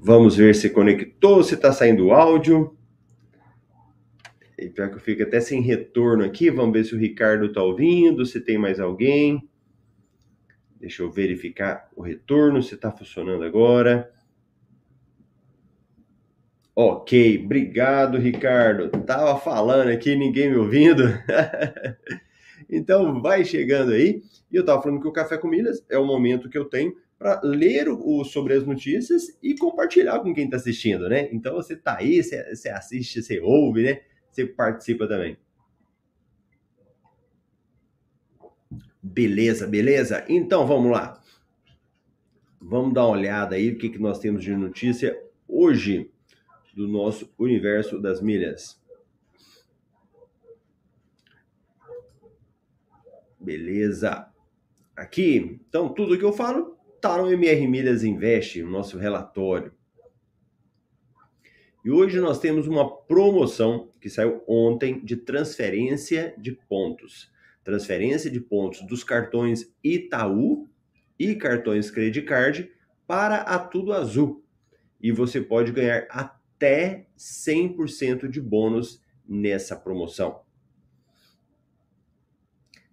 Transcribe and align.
Vamos 0.00 0.36
ver 0.36 0.54
se 0.54 0.70
conectou, 0.70 1.42
se 1.42 1.54
está 1.54 1.72
saindo 1.72 2.06
o 2.06 2.12
áudio. 2.12 2.76
E 4.56 4.68
pior 4.70 4.88
que 4.90 4.94
eu 4.94 5.00
fico 5.00 5.24
até 5.24 5.40
sem 5.40 5.60
retorno 5.60 6.24
aqui. 6.24 6.50
Vamos 6.50 6.72
ver 6.72 6.84
se 6.84 6.94
o 6.94 6.98
Ricardo 6.98 7.46
está 7.46 7.62
ouvindo, 7.62 8.24
se 8.24 8.40
tem 8.40 8.56
mais 8.56 8.78
alguém. 8.78 9.48
Deixa 10.78 11.02
eu 11.02 11.10
verificar 11.10 11.88
o 11.96 12.02
retorno, 12.02 12.62
se 12.62 12.76
está 12.76 12.92
funcionando 12.92 13.42
agora. 13.42 14.12
Ok, 16.76 17.42
obrigado, 17.44 18.18
Ricardo. 18.18 18.88
Tava 19.04 19.36
falando 19.40 19.88
aqui, 19.88 20.14
ninguém 20.14 20.48
me 20.48 20.56
ouvindo. 20.56 21.02
então, 22.70 23.20
vai 23.20 23.44
chegando 23.44 23.90
aí. 23.90 24.22
E 24.50 24.54
eu 24.54 24.64
tava 24.64 24.80
falando 24.80 25.00
que 25.00 25.08
o 25.08 25.12
Café 25.12 25.36
com 25.36 25.48
Milhas 25.48 25.84
é 25.90 25.98
o 25.98 26.06
momento 26.06 26.48
que 26.48 26.56
eu 26.56 26.66
tenho 26.66 26.94
para 27.18 27.40
ler 27.42 27.88
o, 27.88 28.24
sobre 28.24 28.54
as 28.54 28.64
notícias 28.64 29.36
e 29.42 29.56
compartilhar 29.56 30.20
com 30.20 30.32
quem 30.32 30.44
está 30.44 30.56
assistindo, 30.56 31.08
né? 31.08 31.28
Então 31.32 31.56
você 31.56 31.74
tá 31.74 31.96
aí, 31.98 32.22
você, 32.22 32.54
você 32.54 32.68
assiste, 32.68 33.20
você 33.20 33.40
ouve, 33.40 33.82
né? 33.82 34.00
Você 34.30 34.46
participa 34.46 35.08
também. 35.08 35.36
Beleza, 39.02 39.66
beleza? 39.66 40.24
Então 40.28 40.66
vamos 40.66 40.92
lá. 40.92 41.20
Vamos 42.60 42.94
dar 42.94 43.06
uma 43.06 43.16
olhada 43.16 43.56
aí 43.56 43.70
o 43.70 43.78
que, 43.78 43.88
que 43.88 43.98
nós 43.98 44.20
temos 44.20 44.42
de 44.42 44.54
notícia 44.54 45.20
hoje 45.48 46.12
do 46.74 46.86
nosso 46.86 47.32
universo 47.36 48.00
das 48.00 48.20
milhas. 48.20 48.80
Beleza. 53.40 54.32
Aqui, 54.94 55.60
então 55.68 55.88
tudo 55.88 56.18
que 56.18 56.24
eu 56.24 56.32
falo 56.32 56.77
Tá 57.00 57.16
no 57.16 57.30
MR 57.30 57.64
Milhas 57.68 58.02
Invest, 58.02 58.60
o 58.60 58.68
nosso 58.68 58.98
relatório. 58.98 59.72
E 61.84 61.90
hoje 61.90 62.18
nós 62.18 62.40
temos 62.40 62.66
uma 62.66 62.90
promoção 62.90 63.92
que 64.00 64.10
saiu 64.10 64.42
ontem 64.48 65.04
de 65.04 65.16
transferência 65.16 66.34
de 66.36 66.50
pontos. 66.50 67.30
Transferência 67.62 68.28
de 68.28 68.40
pontos 68.40 68.80
dos 68.84 69.04
cartões 69.04 69.72
Itaú 69.82 70.68
e 71.16 71.36
cartões 71.36 71.88
Credit 71.88 72.26
Card 72.26 72.68
para 73.06 73.42
a 73.42 73.60
Tudo 73.60 73.92
Azul. 73.92 74.44
E 75.00 75.12
você 75.12 75.40
pode 75.40 75.70
ganhar 75.70 76.04
até 76.10 77.06
100% 77.16 78.28
de 78.28 78.40
bônus 78.40 79.00
nessa 79.24 79.76
promoção 79.76 80.47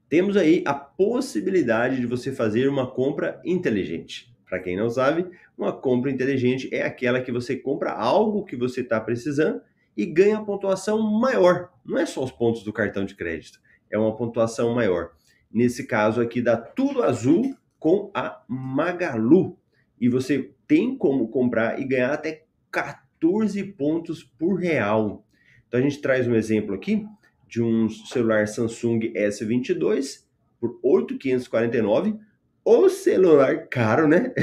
temos 0.09 0.37
aí 0.37 0.63
a 0.65 0.73
possibilidade 0.73 1.99
de 1.99 2.05
você 2.05 2.31
fazer 2.31 2.67
uma 2.67 2.89
compra 2.89 3.41
inteligente. 3.43 4.33
Para 4.47 4.59
quem 4.59 4.77
não 4.77 4.89
sabe, 4.89 5.25
uma 5.57 5.73
compra 5.73 6.11
inteligente 6.11 6.69
é 6.71 6.83
aquela 6.83 7.21
que 7.21 7.31
você 7.31 7.55
compra 7.55 7.91
algo 7.91 8.45
que 8.45 8.55
você 8.55 8.81
está 8.81 8.99
precisando 8.99 9.61
e 9.97 10.05
ganha 10.05 10.43
pontuação 10.43 11.01
maior. 11.01 11.71
Não 11.83 11.97
é 11.97 12.05
só 12.05 12.23
os 12.23 12.31
pontos 12.31 12.63
do 12.63 12.71
cartão 12.71 13.05
de 13.05 13.15
crédito, 13.15 13.59
é 13.89 13.97
uma 13.97 14.15
pontuação 14.15 14.73
maior. 14.75 15.11
Nesse 15.51 15.87
caso 15.87 16.21
aqui 16.21 16.41
dá 16.41 16.57
tudo 16.57 17.01
azul 17.01 17.55
com 17.79 18.11
a 18.13 18.43
Magalu. 18.47 19.57
E 19.99 20.09
você 20.09 20.51
tem 20.67 20.97
como 20.97 21.29
comprar 21.29 21.79
e 21.79 21.85
ganhar 21.85 22.13
até 22.13 22.43
14 22.69 23.63
pontos 23.63 24.23
por 24.23 24.55
real. 24.55 25.25
Então 25.67 25.79
a 25.79 25.83
gente 25.83 26.01
traz 26.01 26.27
um 26.27 26.35
exemplo 26.35 26.75
aqui 26.75 27.07
de 27.47 27.61
um 27.61 27.89
celular 27.89 28.47
Samsung 28.47 29.13
S22 29.13 30.23
por 30.59 30.79
8.549 30.81 32.19
ou 32.63 32.89
celular 32.89 33.67
caro, 33.67 34.07
né? 34.07 34.33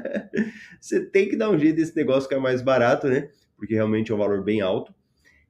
Você 0.78 1.04
tem 1.04 1.28
que 1.28 1.36
dar 1.36 1.50
um 1.50 1.58
jeito 1.58 1.76
desse 1.76 1.96
negócio 1.96 2.28
que 2.28 2.34
é 2.34 2.38
mais 2.38 2.60
barato, 2.60 3.08
né? 3.08 3.30
Porque 3.56 3.74
realmente 3.74 4.12
é 4.12 4.14
um 4.14 4.18
valor 4.18 4.44
bem 4.44 4.60
alto. 4.60 4.94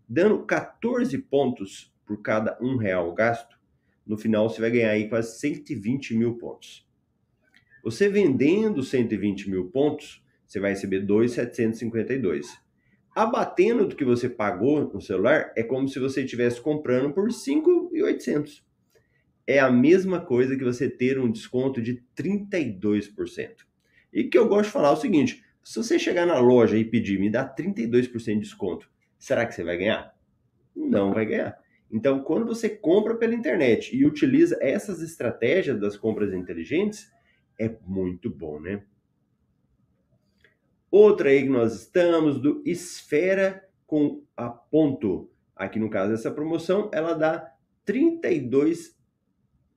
Dando 0.08 0.44
14 0.46 1.16
pontos 1.18 1.92
por 2.06 2.22
cada 2.22 2.56
um 2.60 2.76
real 2.76 3.12
gasto, 3.12 3.58
no 4.06 4.16
final 4.16 4.48
você 4.48 4.60
vai 4.60 4.70
ganhar 4.70 4.90
aí 4.90 5.08
quase 5.08 5.38
120 5.40 6.14
mil 6.14 6.36
pontos. 6.36 6.86
Você 7.82 8.08
vendendo 8.08 8.82
120 8.82 9.50
mil 9.50 9.70
pontos, 9.70 10.22
você 10.46 10.60
vai 10.60 10.70
receber 10.70 11.00
2,752 11.00 12.63
abatendo 13.14 13.86
do 13.86 13.96
que 13.96 14.04
você 14.04 14.28
pagou 14.28 14.92
no 14.92 15.00
celular, 15.00 15.52
é 15.56 15.62
como 15.62 15.88
se 15.88 15.98
você 15.98 16.22
estivesse 16.24 16.60
comprando 16.60 17.12
por 17.12 17.30
5,800. 17.30 18.64
É 19.46 19.58
a 19.58 19.70
mesma 19.70 20.20
coisa 20.20 20.56
que 20.56 20.64
você 20.64 20.88
ter 20.88 21.18
um 21.18 21.30
desconto 21.30 21.80
de 21.80 22.02
32%. 22.16 23.56
E 24.12 24.24
que 24.24 24.38
eu 24.38 24.48
gosto 24.48 24.66
de 24.66 24.72
falar 24.72 24.88
é 24.88 24.92
o 24.92 24.96
seguinte, 24.96 25.44
se 25.62 25.76
você 25.76 25.98
chegar 25.98 26.26
na 26.26 26.38
loja 26.38 26.76
e 26.76 26.84
pedir, 26.84 27.18
me 27.18 27.30
dá 27.30 27.46
32% 27.46 28.34
de 28.34 28.40
desconto, 28.40 28.88
Será 29.24 29.46
que 29.46 29.54
você 29.54 29.64
vai 29.64 29.78
ganhar? 29.78 30.14
Não 30.76 31.14
vai 31.14 31.24
ganhar. 31.24 31.58
Então, 31.90 32.22
quando 32.22 32.44
você 32.44 32.68
compra 32.68 33.14
pela 33.14 33.34
internet 33.34 33.96
e 33.96 34.04
utiliza 34.04 34.58
essas 34.60 35.00
estratégias 35.00 35.80
das 35.80 35.96
compras 35.96 36.34
inteligentes, 36.34 37.10
é 37.58 37.74
muito 37.86 38.28
bom, 38.28 38.60
né? 38.60 38.82
Outra 40.96 41.30
aí 41.30 41.42
que 41.42 41.48
nós 41.48 41.74
estamos 41.74 42.40
do 42.40 42.62
Esfera 42.64 43.68
com 43.84 44.22
a 44.36 44.48
ponto. 44.48 45.28
Aqui 45.56 45.76
no 45.76 45.90
caso 45.90 46.12
dessa 46.12 46.30
promoção, 46.30 46.88
ela 46.94 47.14
dá 47.14 47.52
32 47.84 48.96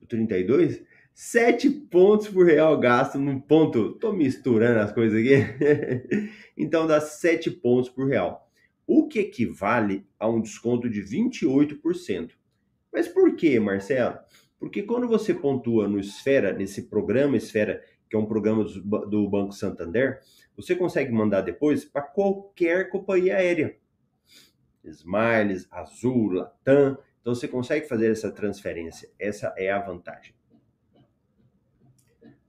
32 0.08 0.84
7 1.16 1.72
pontos 1.72 2.28
por 2.28 2.46
real 2.46 2.80
gasto 2.80 3.18
num 3.18 3.40
ponto. 3.40 3.94
Tô 3.94 4.14
misturando 4.14 4.80
as 4.80 4.92
coisas 4.92 5.20
aqui. 5.20 6.30
então 6.56 6.86
dá 6.86 7.02
7 7.02 7.50
pontos 7.50 7.90
por 7.90 8.08
real. 8.08 8.48
O 8.86 9.08
que 9.08 9.18
equivale 9.18 10.06
a 10.20 10.30
um 10.30 10.40
desconto 10.40 10.88
de 10.88 11.02
28%. 11.02 12.30
Mas 12.94 13.08
por 13.08 13.36
que, 13.36 13.60
Marcelo? 13.60 14.20
Porque 14.60 14.84
quando 14.84 15.08
você 15.08 15.34
pontua 15.34 15.88
no 15.88 16.00
Esfera, 16.00 16.54
nesse 16.54 16.84
programa 16.84 17.38
Esfera, 17.38 17.84
que 18.08 18.16
é 18.16 18.20
um 18.20 18.28
programa 18.28 18.64
do 18.64 19.28
Banco 19.28 19.52
Santander, 19.52 20.20
você 20.58 20.76
consegue 20.76 21.12
mandar 21.12 21.42
depois 21.42 21.86
para 21.86 22.02
qualquer 22.02 22.90
companhia 22.90 23.38
aérea. 23.38 23.78
Smiles, 24.84 25.68
Azul, 25.72 26.32
Latam. 26.32 26.98
Então 27.22 27.34
você 27.34 27.48
consegue 27.48 27.88
fazer 27.88 28.12
essa 28.12 28.32
transferência. 28.32 29.10
Essa 29.20 29.54
é 29.58 29.72
a 29.72 29.80
vantagem 29.80 30.38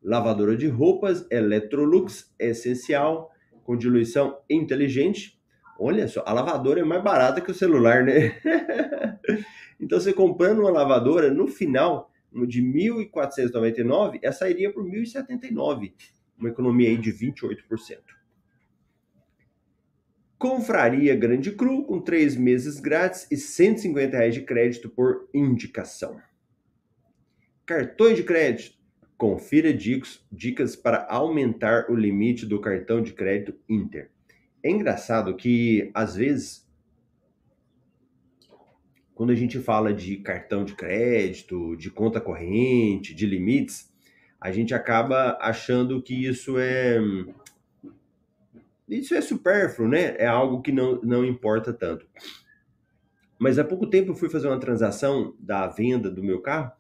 lavadora 0.03 0.57
de 0.57 0.67
roupas 0.67 1.27
Electrolux 1.31 2.33
essencial 2.39 3.31
com 3.63 3.77
diluição 3.77 4.39
inteligente. 4.49 5.39
Olha 5.79 6.09
só, 6.09 6.25
a 6.27 6.33
lavadora 6.33 6.81
é 6.81 6.85
mais 6.85 7.05
barata 7.05 7.41
que 7.41 7.51
o 7.51 7.55
celular, 7.55 8.03
né? 8.03 8.41
então 9.79 10.01
você 10.01 10.13
comprando 10.13 10.61
uma 10.61 10.71
lavadora, 10.71 11.31
no 11.31 11.47
final 11.47 12.11
de 12.47 12.63
1.499, 12.63 14.19
essa 14.23 14.41
sairia 14.41 14.73
por 14.73 14.85
1.079, 14.85 15.93
uma 16.39 16.49
economia 16.49 16.89
aí 16.89 16.97
de 16.97 17.13
28%. 17.13 17.99
Confraria 20.39 21.17
Grande 21.17 21.51
Cru 21.53 21.85
com 21.85 22.01
3 22.01 22.37
meses 22.37 22.79
grátis 22.79 23.27
e 23.31 23.37
150 23.37 24.17
reais 24.17 24.35
de 24.35 24.43
crédito 24.43 24.89
por 24.89 25.29
indicação. 25.35 26.21
Cartões 27.67 28.17
de 28.17 28.23
crédito 28.23 28.79
Confira 29.19 29.75
dicas 29.75 30.77
para 30.77 31.05
aumentar 31.11 31.91
o 31.91 31.97
limite 31.97 32.47
do 32.47 32.61
cartão 32.61 33.03
de 33.03 33.13
crédito 33.13 33.59
Inter. 33.69 34.13
É 34.63 34.71
engraçado 34.71 35.35
que, 35.35 35.91
às 35.93 36.15
vezes, 36.15 36.65
quando 39.17 39.31
a 39.31 39.35
gente 39.35 39.59
fala 39.59 39.93
de 39.93 40.19
cartão 40.19 40.65
de 40.65 40.75
crédito, 40.75 41.75
de 41.75 41.91
conta 41.91 42.21
corrente, 42.21 43.13
de 43.13 43.27
limites, 43.27 43.93
a 44.41 44.53
gente 44.53 44.75
acaba 44.75 45.37
achando 45.41 46.03
que 46.03 46.27
isso 46.27 46.59
é 46.59 46.99
isso 48.89 49.15
é 49.15 49.21
supérfluo, 49.21 49.89
né? 49.89 50.15
É 50.17 50.27
algo 50.27 50.63
que 50.63 50.73
não, 50.73 51.01
não 51.03 51.25
importa 51.25 51.73
tanto. 51.73 52.07
Mas 53.39 53.59
há 53.59 53.65
pouco 53.65 53.87
tempo 53.87 54.13
eu 54.13 54.17
fui 54.17 54.31
fazer 54.31 54.49
uma 54.49 54.59
transação 54.59 55.35
da 55.39 55.67
venda 55.67 56.11
do 56.11 56.25
meu 56.25 56.41
carro 56.41 56.73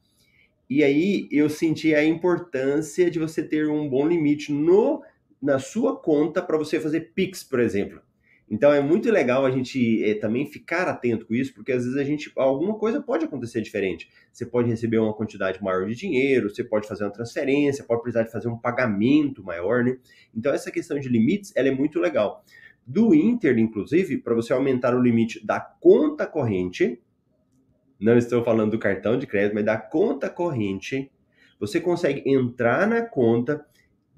e 0.69 0.83
aí 0.83 1.29
eu 1.31 1.49
senti 1.49 1.95
a 1.95 2.05
importância 2.05 3.11
de 3.11 3.19
você 3.19 3.43
ter 3.43 3.69
um 3.69 3.89
bom 3.89 4.07
limite 4.07 4.53
no 4.53 5.03
na 5.41 5.59
sua 5.59 5.97
conta 5.97 6.43
para 6.43 6.59
você 6.59 6.81
fazer 6.81 7.13
Pix, 7.15 7.45
por 7.45 7.61
exemplo. 7.61 8.03
Então 8.51 8.73
é 8.73 8.81
muito 8.81 9.11
legal 9.11 9.45
a 9.45 9.51
gente 9.51 10.03
é, 10.03 10.15
também 10.15 10.47
ficar 10.47 10.89
atento 10.89 11.27
com 11.27 11.35
isso, 11.35 11.53
porque 11.53 11.73
às 11.73 11.85
vezes 11.85 11.99
a 11.99 12.05
gente 12.05 12.33
alguma 12.37 12.79
coisa 12.79 13.01
pode 13.03 13.25
acontecer 13.25 13.61
diferente. 13.61 14.09
Você 14.33 14.47
pode 14.47 14.69
receber 14.69 14.99
uma 14.99 15.13
quantidade 15.13 15.63
maior 15.63 15.87
de 15.87 15.95
dinheiro, 15.95 16.49
você 16.49 16.65
pode 16.65 16.89
fazer 16.89 17.05
uma 17.05 17.13
transferência, 17.13 17.85
pode 17.85 18.03
precisar 18.03 18.25
de 18.25 18.33
fazer 18.33 18.49
um 18.49 18.57
pagamento 18.57 19.45
maior, 19.45 19.85
né? 19.85 19.99
Então 20.35 20.53
essa 20.53 20.71
questão 20.71 20.99
de 20.99 21.09
limites, 21.09 21.53
ela 21.55 21.69
é 21.69 21.73
muito 21.73 22.01
legal. 22.01 22.43
Do 22.87 23.15
Inter, 23.15 23.59
inclusive, 23.59 24.17
para 24.17 24.35
você 24.35 24.53
aumentar 24.53 24.95
o 24.95 25.03
limite 25.03 25.45
da 25.45 25.61
conta 25.61 26.27
corrente, 26.27 26.99
não 28.01 28.17
estou 28.17 28.43
falando 28.43 28.71
do 28.71 28.79
cartão 28.79 29.19
de 29.19 29.27
crédito, 29.27 29.55
mas 29.55 29.65
da 29.65 29.77
conta 29.77 30.31
corrente. 30.31 31.11
Você 31.61 31.81
consegue 31.81 32.23
entrar 32.25 32.87
na 32.87 33.03
conta 33.03 33.67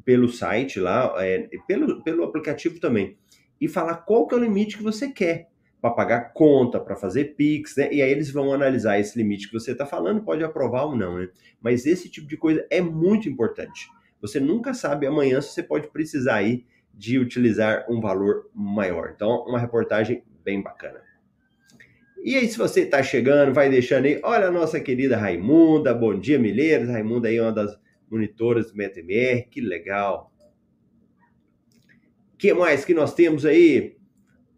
pelo 0.05 0.29
site 0.29 0.79
lá, 0.79 1.15
é, 1.19 1.49
pelo, 1.67 2.03
pelo 2.03 2.23
aplicativo 2.23 2.79
também, 2.79 3.17
e 3.60 3.68
falar 3.68 3.96
qual 3.96 4.26
que 4.26 4.34
é 4.34 4.38
o 4.38 4.40
limite 4.40 4.76
que 4.76 4.82
você 4.82 5.08
quer 5.10 5.50
para 5.80 5.90
pagar 5.90 6.32
conta, 6.32 6.78
para 6.78 6.94
fazer 6.94 7.36
Pix, 7.36 7.76
né? 7.76 7.88
E 7.92 8.02
aí 8.02 8.10
eles 8.10 8.30
vão 8.30 8.52
analisar 8.52 8.98
esse 8.98 9.16
limite 9.16 9.48
que 9.48 9.54
você 9.54 9.72
está 9.72 9.86
falando, 9.86 10.22
pode 10.22 10.44
aprovar 10.44 10.84
ou 10.84 10.96
não, 10.96 11.18
né? 11.18 11.28
Mas 11.60 11.86
esse 11.86 12.08
tipo 12.08 12.26
de 12.26 12.36
coisa 12.36 12.66
é 12.70 12.80
muito 12.80 13.28
importante. 13.28 13.88
Você 14.20 14.38
nunca 14.38 14.74
sabe 14.74 15.06
amanhã 15.06 15.40
se 15.40 15.52
você 15.52 15.62
pode 15.62 15.88
precisar 15.88 16.36
aí 16.36 16.64
de 16.92 17.18
utilizar 17.18 17.86
um 17.88 18.00
valor 18.00 18.50
maior. 18.54 19.12
Então, 19.14 19.44
uma 19.46 19.58
reportagem 19.58 20.22
bem 20.44 20.62
bacana. 20.62 21.00
E 22.22 22.36
aí, 22.36 22.46
se 22.46 22.58
você 22.58 22.82
está 22.82 23.02
chegando, 23.02 23.54
vai 23.54 23.70
deixando 23.70 24.04
aí. 24.04 24.20
Olha 24.22 24.48
a 24.48 24.50
nossa 24.50 24.78
querida 24.78 25.16
Raimunda. 25.16 25.94
Bom 25.94 26.18
dia, 26.18 26.38
Milheiros. 26.38 26.90
Raimunda 26.90 27.28
aí 27.28 27.36
é 27.36 27.42
uma 27.42 27.52
das 27.52 27.78
monitoras 28.10 28.70
do 28.70 28.76
MetaMR. 28.76 29.48
Que 29.50 29.62
legal. 29.62 30.30
Que 32.40 32.54
mais 32.54 32.87
que 32.87 32.94
nós 32.94 33.12
temos 33.12 33.44
aí? 33.44 33.98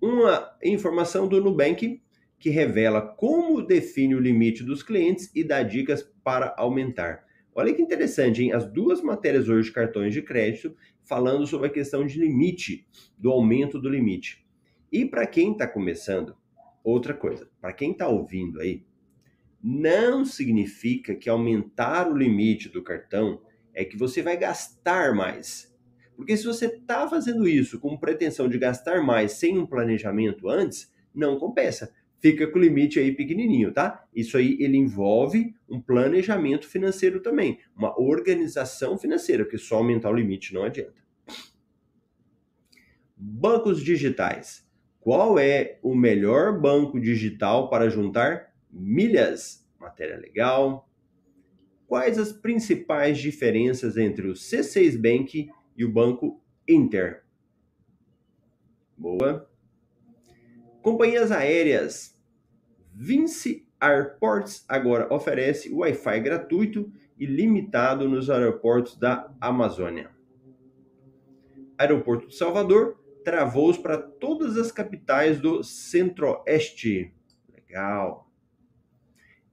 Uma 0.00 0.56
informação 0.62 1.26
do 1.26 1.42
Nubank 1.42 2.00
que 2.38 2.48
revela 2.48 3.02
como 3.02 3.60
define 3.60 4.14
o 4.14 4.20
limite 4.20 4.62
dos 4.62 4.84
clientes 4.84 5.28
e 5.34 5.42
dá 5.42 5.64
dicas 5.64 6.00
para 6.22 6.54
aumentar. 6.56 7.24
Olha 7.52 7.74
que 7.74 7.82
interessante, 7.82 8.40
hein? 8.40 8.52
As 8.52 8.64
duas 8.64 9.02
matérias 9.02 9.48
hoje 9.48 9.68
de 9.68 9.74
cartões 9.74 10.14
de 10.14 10.22
crédito 10.22 10.76
falando 11.02 11.44
sobre 11.44 11.66
a 11.66 11.72
questão 11.72 12.06
de 12.06 12.20
limite, 12.20 12.86
do 13.18 13.32
aumento 13.32 13.80
do 13.80 13.88
limite. 13.88 14.46
E 14.92 15.04
para 15.04 15.26
quem 15.26 15.50
está 15.50 15.66
começando, 15.66 16.36
outra 16.84 17.12
coisa, 17.12 17.50
para 17.60 17.72
quem 17.72 17.90
está 17.90 18.06
ouvindo 18.06 18.60
aí, 18.60 18.84
não 19.60 20.24
significa 20.24 21.16
que 21.16 21.28
aumentar 21.28 22.08
o 22.08 22.16
limite 22.16 22.68
do 22.68 22.80
cartão 22.80 23.42
é 23.74 23.84
que 23.84 23.96
você 23.96 24.22
vai 24.22 24.36
gastar 24.36 25.12
mais. 25.16 25.71
Porque 26.16 26.36
se 26.36 26.44
você 26.44 26.66
está 26.66 27.08
fazendo 27.08 27.48
isso 27.48 27.80
com 27.80 27.96
pretensão 27.96 28.48
de 28.48 28.58
gastar 28.58 29.02
mais 29.02 29.32
sem 29.32 29.58
um 29.58 29.66
planejamento 29.66 30.48
antes, 30.48 30.92
não 31.14 31.38
compensa. 31.38 31.92
Fica 32.20 32.46
com 32.46 32.56
o 32.56 32.62
limite 32.62 33.00
aí 33.00 33.10
pequenininho, 33.12 33.72
tá? 33.72 34.06
Isso 34.14 34.36
aí 34.36 34.56
ele 34.60 34.76
envolve 34.76 35.54
um 35.68 35.80
planejamento 35.80 36.68
financeiro 36.68 37.20
também, 37.20 37.58
uma 37.76 37.98
organização 38.00 38.96
financeira, 38.96 39.44
porque 39.44 39.58
só 39.58 39.76
aumentar 39.76 40.10
o 40.10 40.14
limite 40.14 40.54
não 40.54 40.62
adianta. 40.62 41.02
Bancos 43.16 43.82
digitais. 43.82 44.64
Qual 45.00 45.36
é 45.36 45.80
o 45.82 45.96
melhor 45.96 46.60
banco 46.60 47.00
digital 47.00 47.68
para 47.68 47.90
juntar 47.90 48.54
milhas? 48.70 49.68
Matéria 49.80 50.16
legal. 50.16 50.88
Quais 51.88 52.20
as 52.20 52.32
principais 52.32 53.18
diferenças 53.18 53.96
entre 53.96 54.28
o 54.28 54.34
C6 54.34 54.96
Bank 54.96 55.50
e 55.76 55.84
o 55.84 55.92
Banco 55.92 56.42
Inter? 56.68 57.24
Boa. 58.96 59.48
Companhias 60.82 61.30
aéreas. 61.30 62.18
Vinci 62.94 63.66
Airports 63.80 64.64
agora 64.68 65.12
oferece 65.12 65.72
Wi-Fi 65.72 66.20
gratuito 66.20 66.92
e 67.18 67.26
limitado 67.26 68.08
nos 68.08 68.30
aeroportos 68.30 68.96
da 68.96 69.32
Amazônia. 69.40 70.10
Aeroporto 71.76 72.28
de 72.28 72.36
Salvador 72.36 72.98
travou 73.24 73.72
para 73.80 73.98
todas 73.98 74.56
as 74.56 74.70
capitais 74.70 75.40
do 75.40 75.62
Centro-Oeste. 75.62 77.12
Legal. 77.52 78.30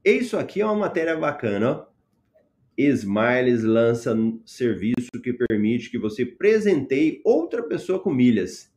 Isso 0.03 0.37
aqui 0.37 0.61
é 0.61 0.65
uma 0.65 0.75
matéria 0.75 1.15
bacana. 1.15 1.71
Ó. 1.71 1.88
Smiles 2.87 3.63
lança 3.63 4.13
um 4.13 4.41
serviço 4.45 5.11
que 5.21 5.33
permite 5.33 5.91
que 5.91 5.97
você 5.97 6.25
presenteie 6.25 7.21
outra 7.25 7.61
pessoa 7.61 7.99
com 7.99 8.09
milhas. 8.09 8.73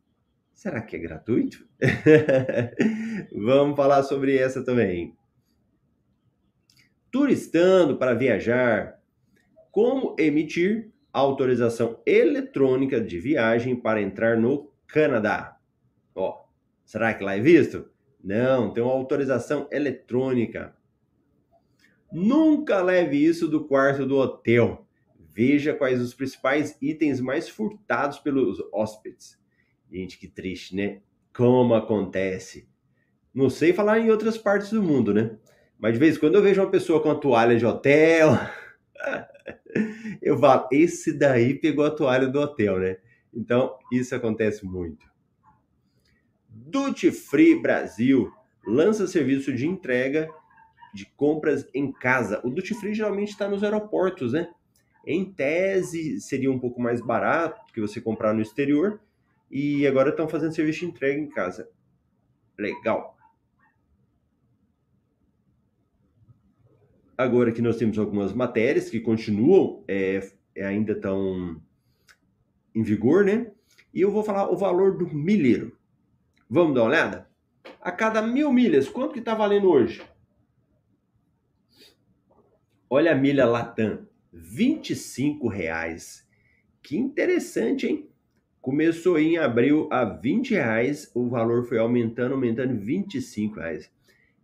Será 0.52 0.82
que 0.82 0.96
é 0.96 0.98
gratuito? 0.98 1.64
Vamos 3.32 3.76
falar 3.76 4.02
sobre 4.02 4.36
essa 4.36 4.64
também. 4.64 5.16
Turistando 7.12 7.96
para 7.96 8.14
viajar. 8.14 9.00
Como 9.70 10.16
emitir 10.18 10.90
autorização 11.12 12.00
eletrônica 12.04 13.00
de 13.00 13.20
viagem 13.20 13.76
para 13.76 14.02
entrar 14.02 14.36
no 14.36 14.72
Canadá. 14.88 15.56
Ó, 16.12 16.44
será 16.84 17.14
que 17.14 17.22
lá 17.22 17.36
é 17.36 17.40
visto? 17.40 17.88
Não, 18.22 18.72
tem 18.72 18.82
uma 18.82 18.92
autorização 18.92 19.68
eletrônica. 19.70 20.74
Nunca 22.12 22.82
leve 22.82 23.16
isso 23.16 23.48
do 23.48 23.64
quarto 23.64 24.04
do 24.04 24.16
hotel. 24.16 24.86
Veja 25.34 25.72
quais 25.72 26.00
os 26.00 26.12
principais 26.12 26.76
itens 26.80 27.20
mais 27.20 27.48
furtados 27.48 28.18
pelos 28.18 28.62
hóspedes. 28.70 29.38
Gente, 29.90 30.18
que 30.18 30.28
triste, 30.28 30.76
né? 30.76 31.00
Como 31.34 31.74
acontece? 31.74 32.68
Não 33.32 33.48
sei 33.48 33.72
falar 33.72 33.98
em 33.98 34.10
outras 34.10 34.36
partes 34.36 34.70
do 34.70 34.82
mundo, 34.82 35.14
né? 35.14 35.38
Mas 35.78 35.94
de 35.94 35.98
vez 35.98 36.16
em 36.16 36.20
quando 36.20 36.34
eu 36.34 36.42
vejo 36.42 36.60
uma 36.60 36.70
pessoa 36.70 37.02
com 37.02 37.10
a 37.10 37.14
toalha 37.14 37.56
de 37.56 37.64
hotel. 37.64 38.38
eu 40.20 40.38
falo, 40.38 40.68
esse 40.70 41.12
daí 41.16 41.54
pegou 41.54 41.84
a 41.84 41.90
toalha 41.90 42.28
do 42.28 42.38
hotel, 42.38 42.78
né? 42.78 42.98
Então, 43.32 43.74
isso 43.90 44.14
acontece 44.14 44.66
muito. 44.66 45.10
Duty 46.46 47.10
Free 47.10 47.60
Brasil 47.60 48.30
lança 48.66 49.06
serviço 49.06 49.52
de 49.52 49.66
entrega 49.66 50.28
de 50.92 51.06
compras 51.16 51.68
em 51.74 51.90
casa. 51.90 52.40
O 52.44 52.50
Duty 52.50 52.74
Free 52.74 52.94
geralmente 52.94 53.30
está 53.30 53.48
nos 53.48 53.62
aeroportos, 53.62 54.32
né? 54.32 54.48
Em 55.06 55.24
tese, 55.24 56.20
seria 56.20 56.50
um 56.50 56.58
pouco 56.58 56.80
mais 56.80 57.00
barato 57.00 57.60
que 57.72 57.80
você 57.80 58.00
comprar 58.00 58.32
no 58.32 58.42
exterior. 58.42 59.00
E 59.50 59.86
agora 59.86 60.10
estão 60.10 60.28
fazendo 60.28 60.54
serviço 60.54 60.80
de 60.80 60.86
entrega 60.86 61.20
em 61.20 61.28
casa. 61.28 61.68
Legal. 62.58 63.16
Agora 67.16 67.52
que 67.52 67.60
nós 67.60 67.76
temos 67.76 67.98
algumas 67.98 68.32
matérias 68.32 68.88
que 68.88 68.98
continuam, 68.98 69.84
é, 69.86 70.20
ainda 70.56 70.92
estão 70.92 71.60
em 72.74 72.82
vigor, 72.82 73.24
né? 73.24 73.52
E 73.92 74.00
eu 74.00 74.10
vou 74.10 74.24
falar 74.24 74.50
o 74.50 74.56
valor 74.56 74.96
do 74.96 75.06
milheiro. 75.06 75.76
Vamos 76.48 76.74
dar 76.74 76.82
uma 76.82 76.88
olhada? 76.88 77.28
A 77.80 77.92
cada 77.92 78.22
mil 78.22 78.52
milhas, 78.52 78.88
quanto 78.88 79.12
que 79.12 79.18
está 79.18 79.34
valendo 79.34 79.68
hoje? 79.68 80.02
Olha 82.94 83.12
a 83.12 83.14
milha 83.14 83.46
Latam, 83.46 84.06
25 84.34 85.48
reais. 85.48 86.28
Que 86.82 86.94
interessante, 86.94 87.86
hein? 87.86 88.10
Começou 88.60 89.18
em 89.18 89.38
abril 89.38 89.88
a 89.90 90.04
20 90.04 90.50
reais, 90.50 91.10
o 91.14 91.26
valor 91.26 91.64
foi 91.64 91.78
aumentando, 91.78 92.34
aumentando 92.34 92.78
25 92.78 93.60
reais. 93.60 93.90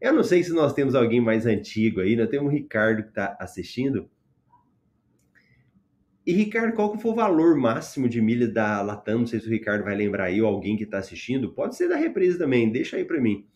Eu 0.00 0.14
não 0.14 0.24
sei 0.24 0.42
se 0.42 0.54
nós 0.54 0.72
temos 0.72 0.94
alguém 0.94 1.20
mais 1.20 1.44
antigo 1.44 2.00
aí, 2.00 2.16
nós 2.16 2.30
temos 2.30 2.50
o 2.50 2.56
Ricardo 2.56 3.02
que 3.02 3.10
está 3.10 3.36
assistindo. 3.38 4.08
E 6.26 6.32
Ricardo, 6.32 6.74
qual 6.74 6.90
que 6.92 7.02
foi 7.02 7.10
o 7.10 7.16
valor 7.16 7.54
máximo 7.54 8.08
de 8.08 8.22
milhas 8.22 8.50
da 8.50 8.80
Latam? 8.80 9.18
Não 9.18 9.26
sei 9.26 9.40
se 9.40 9.46
o 9.46 9.50
Ricardo 9.50 9.84
vai 9.84 9.94
lembrar 9.94 10.24
aí, 10.24 10.40
ou 10.40 10.48
alguém 10.48 10.74
que 10.74 10.84
está 10.84 10.96
assistindo. 10.96 11.52
Pode 11.52 11.76
ser 11.76 11.86
da 11.86 11.96
represa 11.96 12.38
também, 12.38 12.72
deixa 12.72 12.96
aí 12.96 13.04
para 13.04 13.20
mim. 13.20 13.46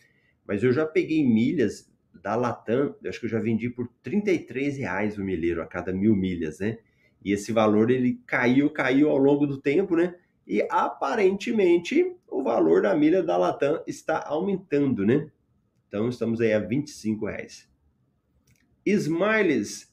Mas 0.47 0.63
eu 0.63 0.71
já 0.71 0.85
peguei 0.85 1.27
milhas 1.27 1.91
da 2.15 2.35
Latam, 2.35 2.95
eu 3.03 3.11
acho 3.11 3.21
que 3.21 3.27
eu 3.27 3.31
já 3.31 3.41
vendi 3.41 3.71
por 3.71 3.89
33 4.03 4.79
reais 4.79 5.19
o 5.19 5.25
milheiro 5.25 5.63
a 5.63 5.67
cada 5.67 5.93
mil 5.93 6.15
milhas, 6.15 6.59
né? 6.59 6.79
E 7.25 7.33
esse 7.33 7.53
valor 7.53 7.91
ele 7.91 8.21
caiu, 8.27 8.71
caiu 8.71 9.11
ao 9.11 9.19
longo 9.19 9.47
do 9.47 9.61
tempo, 9.61 9.97
né? 9.97 10.15
E 10.47 10.67
aparentemente 10.71 12.17
o 12.29 12.43
valor 12.43 12.83
da 12.83 12.95
milha 12.95 13.23
da 13.23 13.37
Latam 13.37 13.83
está 13.87 14.25
aumentando, 14.27 15.07
né? 15.07 15.31
Então 15.89 16.09
estamos 16.09 16.41
aí 16.41 16.53
a 16.53 16.59
25 16.59 17.27
reais. 17.27 17.69
Smiles 18.85 19.93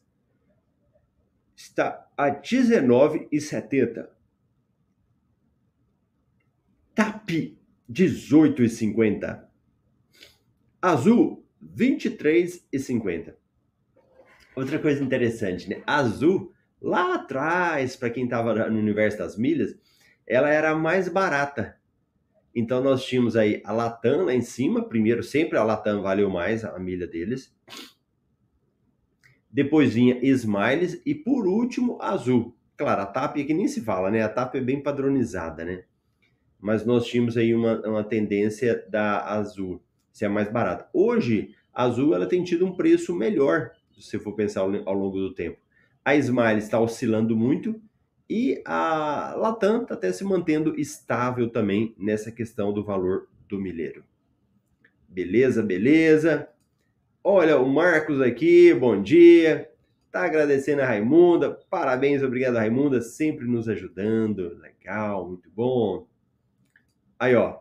está 1.56 2.10
a 2.18 2.32
19,70. 2.32 4.08
TAP 6.96 7.58
18,50. 7.90 9.46
Azul 10.82 11.46
23,50. 11.64 13.34
Outra 14.56 14.80
coisa 14.80 15.04
interessante, 15.04 15.70
né? 15.70 15.82
Azul 15.86 16.54
lá 16.82 17.16
atrás, 17.16 17.96
para 17.96 18.10
quem 18.10 18.26
estava 18.26 18.70
no 18.70 18.80
universo 18.80 19.18
das 19.18 19.38
milhas, 19.38 19.78
ela 20.26 20.50
era 20.50 20.76
mais 20.76 21.08
barata. 21.08 21.78
Então 22.56 22.82
nós 22.82 23.06
tínhamos 23.06 23.36
aí 23.36 23.62
a 23.64 23.72
Latam 23.72 24.26
lá 24.26 24.34
em 24.34 24.42
cima, 24.42 24.88
primeiro 24.88 25.24
sempre 25.24 25.58
a 25.58 25.64
Latam 25.64 26.02
valeu 26.02 26.30
mais 26.30 26.64
a 26.64 26.78
milha 26.80 27.08
deles. 27.08 27.56
Depois 29.52 29.94
vinha 29.94 30.20
Smiles 30.22 31.02
e 31.06 31.16
por 31.16 31.48
último 31.48 32.02
Azul. 32.02 32.56
Claro, 32.78 33.02
a 33.02 33.06
TAP 33.06 33.38
aqui 33.38 33.54
nem 33.54 33.68
se 33.68 33.82
fala, 33.82 34.10
né? 34.12 34.22
A 34.22 34.30
TAP 34.30 34.56
é 34.56 34.62
bem 34.62 34.82
padronizada, 34.82 35.66
né? 35.66 35.84
Mas 36.60 36.86
nós 36.86 37.06
tínhamos 37.06 37.36
aí 37.36 37.54
uma, 37.54 37.82
uma 37.88 38.04
tendência 38.04 38.86
da 38.90 39.26
Azul 39.26 39.82
ser 40.20 40.26
a 40.26 40.30
mais 40.30 40.52
barata. 40.52 40.88
Hoje, 40.94 41.56
a 41.74 41.86
Azul 41.86 42.14
ela 42.14 42.28
tem 42.28 42.44
tido 42.44 42.66
um 42.66 42.76
preço 42.76 43.16
melhor, 43.16 43.72
se 43.98 44.20
for 44.20 44.34
pensar 44.34 44.62
ao, 44.62 44.94
longo 44.94 45.18
do 45.18 45.34
tempo. 45.34 45.58
A 46.04 46.16
Smiles 46.16 46.66
está 46.66 46.80
oscilando 46.80 47.36
muito 47.36 47.82
e 48.30 48.62
a 48.66 49.34
Latam 49.38 49.84
está 49.84 49.94
até 49.94 50.12
se 50.12 50.24
mantendo 50.24 50.78
estável 50.78 51.50
também 51.50 51.96
nessa 51.98 52.32
questão 52.32 52.74
do 52.74 52.84
valor 52.84 53.28
do 53.48 53.60
milheiro. 53.60 54.04
Beleza, 55.08 55.64
beleza. 55.64 56.50
Olha, 57.24 57.58
o 57.58 57.68
Marcos 57.68 58.22
aqui, 58.22 58.74
bom 58.74 59.02
dia. 59.02 59.70
Tá 60.12 60.26
agradecendo 60.26 60.82
a 60.82 60.86
Raimunda. 60.86 61.58
Parabéns, 61.70 62.24
obrigado, 62.24 62.56
Raimunda, 62.56 63.02
sempre 63.02 63.48
nos 63.48 63.70
ajudando. 63.70 64.58
Legal, 64.60 65.28
muito 65.28 65.50
bom. 65.50 66.08
Aí, 67.18 67.36
ó, 67.36 67.60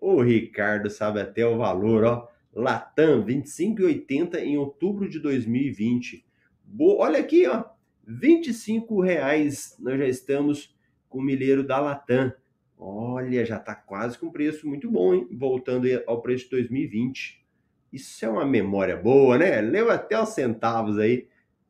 o 0.00 0.22
Ricardo 0.22 0.88
sabe 0.88 1.20
até 1.20 1.46
o 1.46 1.58
valor, 1.58 2.04
ó. 2.04 2.28
Latam 2.52 3.24
25,80 3.24 4.36
em 4.38 4.56
outubro 4.56 5.08
de 5.08 5.20
2020. 5.20 6.24
Bo 6.64 6.98
Olha 6.98 7.20
aqui, 7.20 7.46
ó. 7.46 7.64
25 8.06 9.00
reais 9.00 9.76
nós 9.78 9.98
já 9.98 10.06
estamos 10.06 10.74
com 11.08 11.18
o 11.18 11.22
milheiro 11.22 11.62
da 11.62 11.78
Latam. 11.78 12.32
Olha, 12.76 13.44
já 13.44 13.58
está 13.58 13.74
quase 13.74 14.18
com 14.18 14.30
preço 14.30 14.66
muito 14.66 14.90
bom, 14.90 15.14
hein? 15.14 15.28
Voltando 15.30 15.86
ao 16.06 16.22
preço 16.22 16.44
de 16.44 16.50
2020. 16.52 17.44
Isso 17.92 18.24
é 18.24 18.28
uma 18.28 18.46
memória 18.46 18.96
boa, 18.96 19.36
né? 19.36 19.60
Leu 19.60 19.90
até 19.90 20.20
os 20.20 20.30
centavos 20.30 20.98
aí. 20.98 21.28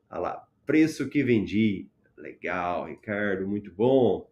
Olha 0.09 0.21
lá, 0.21 0.49
preço 0.65 1.09
que 1.09 1.23
vendi. 1.25 1.89
Legal, 2.17 2.87
Ricardo, 2.87 3.49
muito 3.49 3.73
bom. 3.73 4.30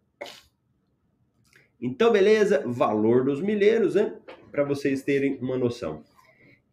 Então, 1.80 2.12
beleza, 2.12 2.64
valor 2.66 3.24
dos 3.24 3.40
milheiros, 3.40 3.94
né? 3.94 4.16
Para 4.50 4.64
vocês 4.64 5.02
terem 5.02 5.38
uma 5.40 5.56
noção. 5.56 6.02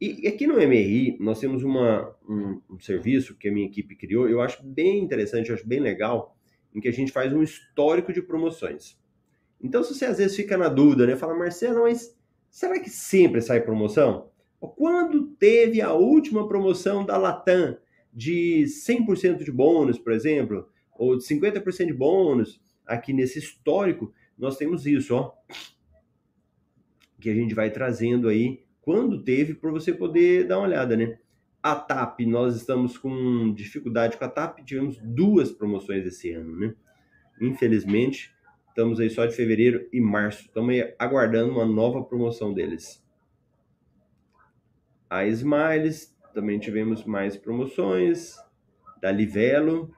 E 0.02 0.28
aqui 0.28 0.46
no 0.46 0.56
MRI, 0.56 1.18
nós 1.20 1.40
temos 1.40 1.64
uma, 1.64 2.14
um, 2.28 2.62
um, 2.70 2.80
serviço 2.80 3.36
que 3.38 3.48
a 3.48 3.52
minha 3.52 3.66
equipe 3.66 3.96
criou, 3.96 4.28
eu 4.28 4.42
acho 4.42 4.62
bem 4.64 5.00
interessante, 5.00 5.50
eu 5.50 5.56
acho 5.56 5.66
bem 5.66 5.80
legal, 5.80 6.36
em 6.74 6.82
que 6.82 6.88
a 6.88 6.92
gente 6.92 7.12
faz 7.12 7.32
um 7.32 7.42
histórico 7.42 8.12
de 8.12 8.22
promoções. 8.22 9.00
Então, 9.62 9.84
se 9.84 9.94
você 9.94 10.06
às 10.06 10.18
vezes 10.18 10.36
fica 10.36 10.58
na 10.58 10.68
dúvida, 10.68 11.08
né? 11.08 11.16
Fala, 11.16 11.34
Marcelo, 11.34 11.84
mas 11.84 12.16
será 12.50 12.80
que 12.80 12.90
sempre 12.90 13.42
sai 13.42 13.62
promoção? 13.62 14.30
Quando 14.60 15.28
teve 15.40 15.82
a 15.82 15.94
última 15.94 16.48
promoção 16.48 17.06
da 17.06 17.18
Latam 17.18 17.78
de 18.12 18.66
100% 18.66 19.44
de 19.44 19.52
bônus, 19.52 20.00
por 20.00 20.12
exemplo, 20.12 20.68
ou 20.98 21.18
de 21.18 21.24
50% 21.24 21.88
de 21.88 21.94
bônus, 21.94 22.60
aqui 22.86 23.14
nesse 23.14 23.40
histórico, 23.40 24.14
nós 24.38 24.58
temos 24.58 24.86
isso, 24.86 25.16
ó, 25.16 25.34
que 27.20 27.30
a 27.30 27.34
gente 27.34 27.54
vai 27.54 27.72
trazendo 27.72 28.28
aí 28.28 28.64
quando 28.82 29.24
teve, 29.24 29.56
para 29.56 29.72
você 29.72 29.92
poder 29.92 30.48
dar 30.48 30.60
uma 30.60 30.68
olhada, 30.68 30.96
né? 30.96 31.18
A 31.62 31.76
TAP, 31.76 32.20
nós 32.22 32.56
estamos 32.56 32.98
com 32.98 33.52
dificuldade 33.54 34.18
com 34.18 34.26
a 34.26 34.30
TAP, 34.30 34.60
tivemos 34.64 35.00
duas 35.02 35.52
promoções 35.52 36.06
esse 36.06 36.32
ano, 36.32 36.56
né? 36.56 36.76
Infelizmente, 37.42 38.32
estamos 38.70 39.00
aí 39.00 39.10
só 39.10 39.26
de 39.26 39.36
fevereiro 39.36 39.90
e 39.92 40.00
março, 40.00 40.44
estamos 40.44 40.76
aguardando 41.00 41.54
uma 41.54 41.66
nova 41.66 42.04
promoção 42.04 42.54
deles. 42.54 43.04
A 45.10 45.26
Smiles, 45.26 46.16
também 46.34 46.60
tivemos 46.60 47.04
mais 47.06 47.36
promoções, 47.36 48.36
da 49.02 49.12
Livelo 49.12 49.94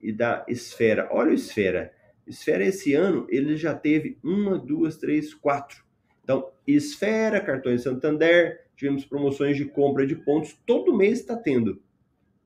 e 0.00 0.12
da 0.12 0.44
Esfera. 0.48 1.08
Olha 1.12 1.30
o 1.30 1.34
Esfera. 1.34 1.92
Esfera 2.30 2.64
esse 2.64 2.94
ano, 2.94 3.26
ele 3.28 3.56
já 3.56 3.74
teve 3.74 4.18
uma, 4.22 4.58
duas, 4.58 4.96
três, 4.96 5.34
quatro 5.34 5.84
então, 6.30 6.52
Esfera, 6.64 7.40
Cartões 7.40 7.82
Santander, 7.82 8.64
tivemos 8.76 9.04
promoções 9.04 9.56
de 9.56 9.64
compra 9.64 10.06
de 10.06 10.14
pontos, 10.14 10.56
todo 10.64 10.96
mês 10.96 11.18
está 11.18 11.36
tendo. 11.36 11.82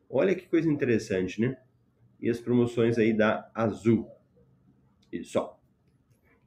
Olha 0.09 0.35
que 0.35 0.49
coisa 0.49 0.71
interessante, 0.71 1.38
né? 1.38 1.59
E 2.19 2.31
as 2.31 2.41
promoções 2.41 2.97
aí 2.97 3.12
da 3.12 3.50
Azul. 3.55 4.09
Isso, 5.12 5.38
ó. 5.38 5.57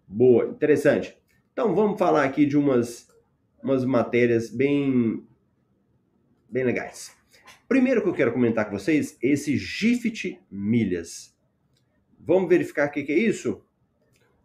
Boa, 0.07 0.47
interessante. 0.47 1.15
Então, 1.53 1.75
vamos 1.75 1.99
falar 1.99 2.23
aqui 2.23 2.43
de 2.43 2.57
umas, 2.57 3.07
umas 3.61 3.85
matérias 3.85 4.49
bem, 4.49 5.23
bem 6.49 6.63
legais. 6.63 7.15
Primeiro 7.67 8.01
que 8.01 8.09
eu 8.09 8.15
quero 8.15 8.33
comentar 8.33 8.65
com 8.65 8.79
vocês, 8.79 9.15
esse 9.21 9.57
Gift 9.57 10.39
Milhas. 10.49 11.36
Vamos 12.27 12.47
verificar 12.47 12.89
o 12.89 12.91
que, 12.91 13.01
que 13.01 13.11
é 13.11 13.17
isso? 13.17 13.63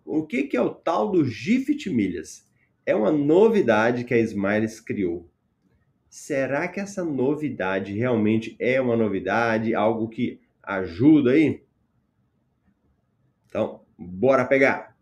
O 0.04 0.24
que, 0.24 0.44
que 0.44 0.56
é 0.56 0.62
o 0.62 0.70
tal 0.70 1.10
do 1.10 1.22
Gift 1.24 1.90
Milhas? 1.90 2.50
é 2.84 2.94
uma 2.94 3.12
novidade 3.12 4.04
que 4.04 4.14
a 4.14 4.18
Smiles 4.18 4.80
criou. 4.80 5.28
Será 6.08 6.68
que 6.68 6.80
essa 6.80 7.04
novidade 7.04 7.94
realmente 7.94 8.56
é 8.58 8.80
uma 8.80 8.96
novidade, 8.96 9.74
algo 9.74 10.08
que 10.08 10.40
ajuda 10.62 11.32
aí? 11.32 11.62
Então, 13.46 13.80
bora 13.96 14.44
pegar. 14.44 14.96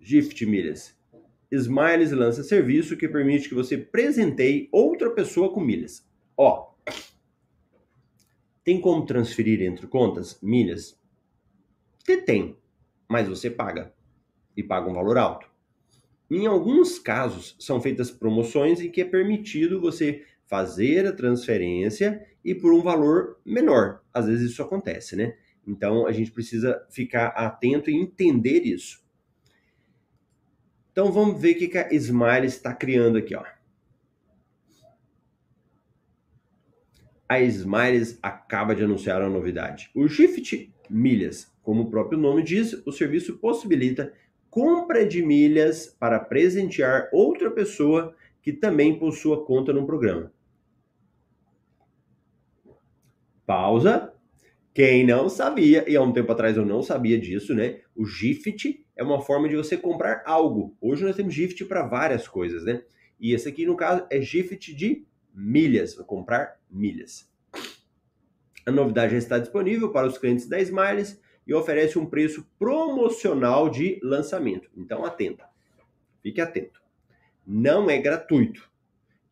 Gift 0.00 0.46
milhas. 0.46 0.96
Smiles 1.50 2.12
lança 2.12 2.42
serviço 2.42 2.96
que 2.96 3.08
permite 3.08 3.48
que 3.48 3.54
você 3.54 3.76
presenteie 3.76 4.68
outra 4.70 5.10
pessoa 5.10 5.52
com 5.52 5.60
milhas. 5.60 6.06
Ó, 6.36 6.72
tem 8.68 8.78
como 8.78 9.06
transferir 9.06 9.62
entre 9.62 9.86
contas 9.86 10.38
milhas? 10.42 11.00
Você 12.04 12.20
tem, 12.20 12.54
mas 13.08 13.26
você 13.26 13.48
paga. 13.48 13.94
E 14.54 14.62
paga 14.62 14.90
um 14.90 14.92
valor 14.92 15.16
alto. 15.16 15.48
Em 16.30 16.46
alguns 16.46 16.98
casos, 16.98 17.56
são 17.58 17.80
feitas 17.80 18.10
promoções 18.10 18.78
em 18.82 18.90
que 18.90 19.00
é 19.00 19.06
permitido 19.06 19.80
você 19.80 20.22
fazer 20.44 21.06
a 21.06 21.14
transferência 21.14 22.22
e 22.44 22.54
por 22.54 22.74
um 22.74 22.82
valor 22.82 23.40
menor. 23.42 24.02
Às 24.12 24.26
vezes 24.26 24.50
isso 24.50 24.62
acontece, 24.62 25.16
né? 25.16 25.34
Então 25.66 26.06
a 26.06 26.12
gente 26.12 26.30
precisa 26.30 26.86
ficar 26.90 27.28
atento 27.28 27.90
e 27.90 27.96
entender 27.96 28.66
isso. 28.66 29.02
Então 30.92 31.10
vamos 31.10 31.40
ver 31.40 31.56
o 31.56 31.70
que 31.70 31.78
a 31.78 31.88
Smile 31.94 32.46
está 32.46 32.74
criando 32.74 33.16
aqui, 33.16 33.34
ó. 33.34 33.46
A 37.28 37.40
Smiles 37.40 38.18
acaba 38.22 38.74
de 38.74 38.82
anunciar 38.82 39.20
uma 39.20 39.28
novidade. 39.28 39.90
O 39.94 40.08
Shift 40.08 40.72
Milhas, 40.88 41.52
como 41.62 41.82
o 41.82 41.90
próprio 41.90 42.18
nome 42.18 42.42
diz, 42.42 42.72
o 42.86 42.90
serviço 42.90 43.38
possibilita 43.38 44.12
compra 44.48 45.04
de 45.04 45.22
milhas 45.22 45.86
para 45.86 46.18
presentear 46.18 47.10
outra 47.12 47.50
pessoa 47.50 48.14
que 48.40 48.52
também 48.52 48.98
possua 48.98 49.44
conta 49.44 49.72
no 49.72 49.84
programa. 49.84 50.32
Pausa. 53.44 54.12
Quem 54.72 55.04
não 55.04 55.28
sabia, 55.28 55.84
e 55.90 55.96
há 55.96 56.02
um 56.02 56.12
tempo 56.12 56.30
atrás 56.30 56.56
eu 56.56 56.64
não 56.64 56.82
sabia 56.82 57.18
disso, 57.18 57.52
né? 57.52 57.80
O 57.96 58.06
Gift 58.06 58.84
é 58.94 59.02
uma 59.02 59.20
forma 59.20 59.48
de 59.48 59.56
você 59.56 59.76
comprar 59.76 60.22
algo. 60.24 60.76
Hoje 60.80 61.04
nós 61.04 61.16
temos 61.16 61.34
Gift 61.34 61.64
para 61.64 61.84
várias 61.84 62.28
coisas, 62.28 62.64
né? 62.64 62.82
E 63.18 63.34
esse 63.34 63.48
aqui, 63.48 63.66
no 63.66 63.76
caso, 63.76 64.06
é 64.08 64.20
Gift 64.20 64.72
de 64.72 65.04
milhas, 65.38 65.94
comprar 65.94 66.58
milhas. 66.68 67.30
A 68.66 68.72
novidade 68.72 69.12
já 69.12 69.18
está 69.18 69.38
disponível 69.38 69.90
para 69.90 70.08
os 70.08 70.18
clientes 70.18 70.48
da 70.48 70.60
Smiles 70.60 71.20
e 71.46 71.54
oferece 71.54 71.98
um 71.98 72.04
preço 72.04 72.44
promocional 72.58 73.70
de 73.70 74.00
lançamento. 74.02 74.68
Então, 74.76 75.04
atenta. 75.04 75.46
Fique 76.20 76.40
atento. 76.40 76.82
Não 77.46 77.88
é 77.88 77.98
gratuito. 77.98 78.68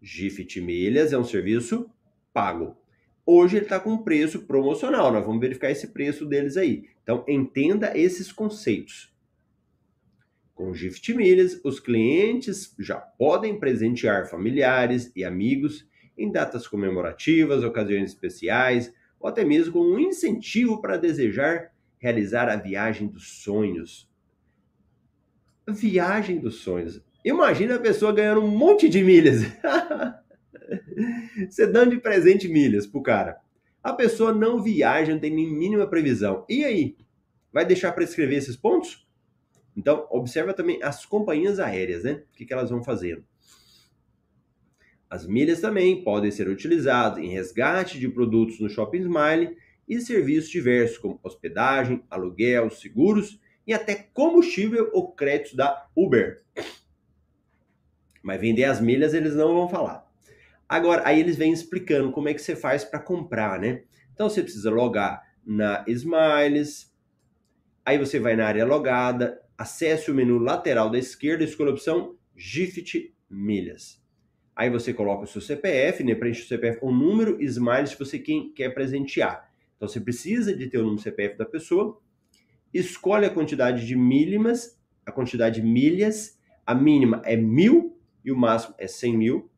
Gift 0.01 0.61
Milhas 0.61 1.13
é 1.13 1.19
um 1.19 1.25
serviço 1.25 1.91
pago. 2.33 2.77
Hoje 3.27 3.57
ele 3.57 3.67
está 3.67 3.81
com 3.81 3.91
um 3.91 4.03
preço 4.05 4.43
promocional. 4.43 5.13
Nós 5.13 5.27
vamos 5.27 5.41
verificar 5.41 5.71
esse 5.71 5.89
preço 5.89 6.25
deles 6.25 6.57
aí. 6.57 6.89
Então, 7.03 7.25
entenda 7.27 7.99
esses 7.99 8.31
conceitos. 8.31 9.13
Com 10.55 10.73
Gift 10.73 11.13
Milhas, 11.13 11.61
os 11.65 11.81
clientes 11.81 12.75
já 12.79 12.97
podem 12.97 13.59
presentear 13.59 14.31
familiares 14.31 15.13
e 15.15 15.25
amigos 15.25 15.87
em 16.17 16.31
datas 16.31 16.67
comemorativas, 16.67 17.63
ocasiões 17.63 18.11
especiais, 18.11 18.93
ou 19.21 19.29
até 19.29 19.45
mesmo 19.45 19.73
com 19.75 19.81
um 19.81 19.99
incentivo 19.99 20.81
para 20.81 20.97
desejar 20.97 21.71
realizar 21.99 22.49
a 22.49 22.57
viagem 22.57 23.09
dos 23.09 23.43
sonhos. 23.43 24.09
Viagem 25.69 26.39
dos 26.39 26.57
sonhos. 26.57 27.03
Imagina 27.25 27.75
a 27.75 27.81
pessoa 27.81 28.13
ganhando 28.13 28.43
um 28.43 28.49
monte 28.49 28.89
de 28.89 29.03
milhas. 29.03 29.41
Você 31.51 31.67
dando 31.67 31.91
de 31.91 32.01
presente 32.01 32.49
milhas 32.49 32.87
pro 32.87 33.03
cara. 33.03 33.41
A 33.83 33.93
pessoa 33.93 34.33
não 34.33 34.63
viaja, 34.63 35.13
não 35.13 35.21
tem 35.21 35.35
nem 35.35 35.53
mínima 35.53 35.87
previsão. 35.87 36.45
E 36.49 36.65
aí? 36.65 36.97
Vai 37.53 37.65
deixar 37.65 37.93
para 37.93 38.05
escrever 38.05 38.37
esses 38.37 38.57
pontos? 38.57 39.07
Então, 39.77 40.07
observa 40.11 40.55
também 40.55 40.83
as 40.83 41.05
companhias 41.05 41.59
aéreas, 41.59 42.05
né? 42.05 42.23
O 42.33 42.37
que, 42.37 42.47
que 42.47 42.53
elas 42.53 42.71
vão 42.71 42.83
fazendo. 42.83 43.25
As 45.09 45.27
milhas 45.27 45.61
também 45.61 46.03
podem 46.03 46.31
ser 46.31 46.49
utilizadas 46.49 47.23
em 47.23 47.29
resgate 47.29 47.99
de 47.99 48.09
produtos 48.09 48.59
no 48.59 48.69
Shopping 48.69 49.01
Smile 49.01 49.57
e 49.89 50.01
serviços 50.01 50.51
diversos, 50.51 50.99
como 50.99 51.21
hospedagem, 51.23 52.03
aluguel, 52.11 52.69
seguros 52.71 53.41
e 53.67 53.73
até 53.73 53.95
combustível 53.95 54.91
ou 54.93 55.13
créditos 55.13 55.55
da 55.55 55.87
Uber. 55.95 56.43
Mas 58.23 58.41
vender 58.41 58.65
as 58.65 58.81
milhas 58.81 59.15
eles 59.15 59.35
não 59.35 59.55
vão 59.55 59.69
falar. 59.69 60.05
Agora, 60.69 61.03
aí 61.07 61.21
eles 61.21 61.37
vêm 61.37 61.53
explicando 61.53 62.11
como 62.11 62.29
é 62.29 62.35
que 62.35 62.43
você 62.43 62.57
faz 62.57 62.85
para 62.85 62.99
comprar, 62.99 63.61
né? 63.61 63.85
Então 64.13 64.29
você 64.29 64.43
precisa 64.43 64.71
logar 64.71 65.23
na 65.45 65.85
Smiles, 65.87 66.93
aí 67.85 67.97
você 67.99 68.19
vai 68.19 68.35
na 68.35 68.47
área 68.47 68.65
logada, 68.65 69.41
acesse 69.57 70.11
o 70.11 70.15
menu 70.15 70.39
lateral 70.39 70.91
da 70.91 70.99
esquerda, 70.99 71.45
escolha 71.45 71.71
a 71.71 71.75
opção 71.75 72.17
Gift 72.35 73.15
Milhas. 73.31 74.05
Aí 74.57 74.71
você 74.71 74.95
coloca 74.95 75.25
o 75.25 75.27
seu 75.27 75.43
CPF, 75.43 76.03
né? 76.03 76.15
Preenche 76.15 76.43
o 76.43 76.47
CPF 76.47 76.81
com 76.81 76.87
o 76.87 76.95
número 76.95 77.41
Smiles 77.43 77.91
se 77.91 77.99
você 77.99 78.19
quer 78.19 78.71
presentear. 78.71 79.51
Então 79.77 79.87
você 79.87 80.01
precisa 80.01 80.57
de 80.57 80.67
ter 80.67 80.79
o 80.79 80.83
número 80.83 81.03
CPF 81.03 81.37
da 81.37 81.45
pessoa, 81.45 82.01
escolhe 82.73 83.27
a 83.27 83.31
quantidade 83.31 83.87
de 83.87 83.95
milhas, 83.95 84.81
a 85.05 85.13
quantidade 85.13 85.61
de 85.61 85.67
milhas, 85.67 86.41
a 86.65 86.75
mínima 86.75 87.21
é 87.25 87.37
mil 87.37 88.01
e 88.25 88.33
o 88.33 88.37
máximo 88.37 88.75
é 88.79 88.87
100 88.87 89.17
mil. 89.17 89.51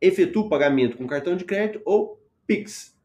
Efetua 0.00 0.42
o 0.42 0.48
pagamento 0.48 0.96
com 0.96 1.06
cartão 1.06 1.36
de 1.36 1.44
crédito 1.44 1.80
ou 1.84 2.20
Pix. 2.44 2.98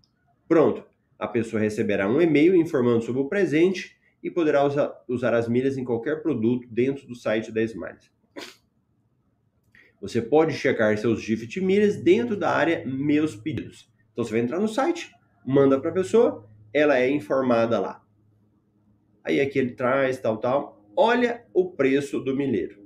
Pronto, 0.47 0.83
a 1.19 1.27
pessoa 1.27 1.61
receberá 1.61 2.09
um 2.09 2.19
e-mail 2.19 2.55
informando 2.55 3.03
sobre 3.03 3.21
o 3.21 3.29
presente 3.29 3.95
e 4.23 4.31
poderá 4.31 4.63
usar, 4.65 4.91
usar 5.07 5.35
as 5.35 5.47
milhas 5.47 5.77
em 5.77 5.83
qualquer 5.83 6.23
produto 6.23 6.67
dentro 6.71 7.05
do 7.05 7.13
site 7.13 7.51
da 7.51 7.61
Smiles. 7.61 8.14
Você 10.01 10.21
pode 10.21 10.53
checar 10.53 10.97
seus 10.97 11.21
gift 11.21 11.59
milhas 11.61 11.95
dentro 11.97 12.35
da 12.35 12.51
área 12.51 12.83
Meus 12.85 13.35
Pedidos. 13.35 13.89
Então 14.11 14.23
você 14.23 14.31
vai 14.31 14.41
entrar 14.41 14.59
no 14.59 14.67
site, 14.67 15.11
manda 15.45 15.79
para 15.79 15.89
a 15.89 15.93
pessoa, 15.93 16.47
ela 16.73 16.99
é 16.99 17.09
informada 17.09 17.79
lá. 17.79 18.01
Aí 19.23 19.41
aqui 19.41 19.57
ele 19.57 19.71
traz 19.71 20.17
tal, 20.17 20.37
tal. 20.37 20.85
Olha 20.95 21.43
o 21.53 21.71
preço 21.71 22.19
do 22.19 22.35
milheiro. 22.35 22.77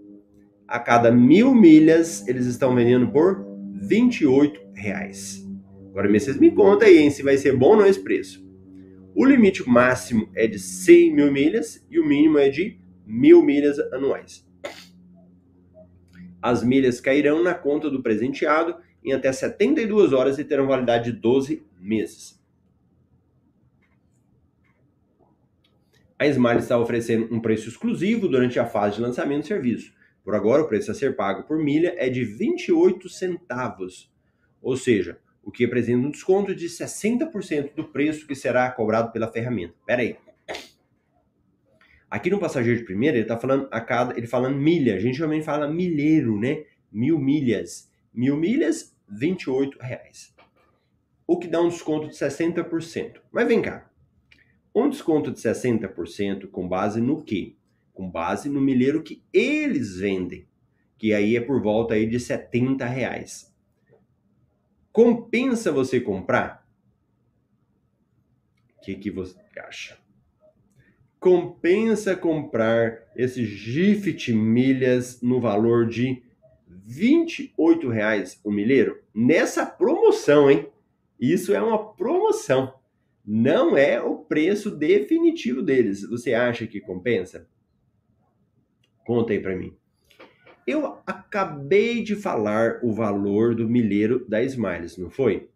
A 0.67 0.79
cada 0.79 1.11
mil 1.11 1.53
milhas 1.53 2.27
eles 2.27 2.45
estão 2.45 2.73
vendendo 2.75 3.11
por 3.11 3.45
28 3.73 4.61
reais. 4.73 5.45
Agora 5.89 6.07
vocês 6.07 6.37
me 6.37 6.51
contam 6.51 6.87
aí 6.87 6.99
hein, 6.99 7.09
se 7.09 7.23
vai 7.23 7.37
ser 7.37 7.57
bom 7.57 7.71
ou 7.71 7.77
não 7.77 7.85
esse 7.85 7.99
preço. 7.99 8.47
O 9.15 9.25
limite 9.25 9.67
máximo 9.67 10.29
é 10.35 10.47
de 10.47 10.57
100 10.57 11.13
mil 11.13 11.31
milhas 11.31 11.85
e 11.89 11.99
o 11.99 12.05
mínimo 12.05 12.37
é 12.37 12.49
de 12.49 12.79
mil 13.05 13.43
milhas 13.43 13.79
anuais. 13.91 14.47
As 16.41 16.63
milhas 16.63 17.01
cairão 17.01 17.43
na 17.43 17.53
conta 17.53 17.89
do 17.89 18.01
presenteado 18.01 18.75
em 19.03 19.13
até 19.13 19.31
72 19.31 20.13
horas 20.13 20.39
e 20.39 20.43
terão 20.43 20.67
validade 20.67 21.11
de 21.11 21.19
12 21.19 21.65
meses. 21.79 22.39
A 26.17 26.27
Smile 26.27 26.59
está 26.59 26.77
oferecendo 26.77 27.33
um 27.33 27.39
preço 27.39 27.69
exclusivo 27.69 28.27
durante 28.27 28.59
a 28.59 28.65
fase 28.65 28.97
de 28.97 29.01
lançamento 29.01 29.43
do 29.43 29.47
serviço. 29.47 29.93
Por 30.21 30.35
agora, 30.35 30.61
o 30.61 30.67
preço 30.67 30.91
a 30.91 30.93
ser 30.93 31.15
pago 31.15 31.43
por 31.43 31.57
milha 31.57 31.95
é 31.97 32.09
de 32.09 32.25
28 32.25 33.07
centavos, 33.07 34.11
ou 34.61 34.75
seja, 34.75 35.17
o 35.41 35.49
que 35.49 35.63
representa 35.63 36.05
um 36.05 36.11
desconto 36.11 36.53
de 36.53 36.67
60% 36.67 37.73
do 37.73 37.85
preço 37.85 38.27
que 38.27 38.35
será 38.35 38.69
cobrado 38.69 39.11
pela 39.13 39.31
ferramenta. 39.31 39.73
Pera 39.85 40.01
aí. 40.01 40.17
Aqui 42.09 42.29
no 42.29 42.39
passageiro 42.39 42.79
de 42.79 42.85
primeira, 42.85 43.17
ele 43.17 43.23
está 43.23 43.37
falando 43.37 43.67
a 43.71 43.79
cada, 43.79 44.17
ele 44.17 44.27
falando 44.27 44.57
milha. 44.57 44.95
A 44.95 44.99
gente 44.99 45.19
também 45.19 45.41
fala 45.41 45.67
milheiro, 45.67 46.39
né? 46.39 46.65
Mil 46.91 47.19
milhas. 47.19 47.91
Mil 48.13 48.35
milhas, 48.35 48.95
28 49.07 49.77
reais. 49.79 50.33
O 51.27 51.37
que 51.37 51.47
dá 51.47 51.61
um 51.61 51.69
desconto 51.69 52.07
de 52.07 52.15
60%. 52.15 53.21
Mas 53.31 53.47
vem 53.47 53.61
cá. 53.61 53.89
Um 54.73 54.89
desconto 54.89 55.31
de 55.31 55.39
60% 55.39 56.47
com 56.49 56.67
base 56.67 56.99
no 56.99 57.23
quê? 57.23 57.55
com 57.99 58.09
base 58.09 58.47
no 58.47 58.61
milheiro 58.61 59.03
que 59.03 59.21
eles 59.33 59.97
vendem, 59.97 60.47
que 60.97 61.13
aí 61.13 61.35
é 61.35 61.41
por 61.41 61.61
volta 61.61 61.95
aí 61.95 62.07
de 62.07 62.17
70 62.17 62.85
reais. 62.85 63.53
Compensa 64.89 65.69
você 65.69 65.99
comprar? 65.99 66.65
O 68.77 68.81
que, 68.85 68.95
que 68.95 69.11
você 69.11 69.37
acha? 69.59 69.97
Compensa 71.19 72.15
comprar 72.15 73.03
esse 73.13 73.43
Gift 73.45 74.31
milhas 74.31 75.21
no 75.21 75.41
valor 75.41 75.85
de 75.85 76.23
28 76.67 77.89
reais 77.89 78.39
o 78.43 78.49
milheiro? 78.49 79.01
Nessa 79.13 79.65
promoção, 79.65 80.49
hein? 80.49 80.69
Isso 81.19 81.53
é 81.53 81.61
uma 81.61 81.93
promoção. 81.93 82.73
Não 83.25 83.77
é 83.77 84.01
o 84.01 84.15
preço 84.15 84.71
definitivo 84.71 85.61
deles. 85.61 86.01
Você 86.09 86.33
acha 86.33 86.65
que 86.65 86.79
compensa? 86.79 87.47
Conta 89.05 89.33
aí 89.33 89.39
para 89.39 89.57
mim. 89.57 89.75
Eu 90.65 90.99
acabei 91.05 92.01
de 92.01 92.15
falar 92.15 92.79
o 92.81 92.93
valor 92.93 93.53
do 93.53 93.67
milheiro 93.67 94.25
da 94.29 94.41
Smiles, 94.43 94.97
não 94.97 95.09
foi? 95.09 95.49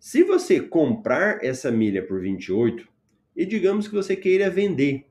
Se 0.00 0.24
você 0.24 0.58
comprar 0.60 1.44
essa 1.44 1.70
milha 1.70 2.04
por 2.04 2.20
28 2.20 2.91
e 3.34 3.46
digamos 3.46 3.88
que 3.88 3.94
você 3.94 4.14
queira 4.14 4.50
vender, 4.50 5.06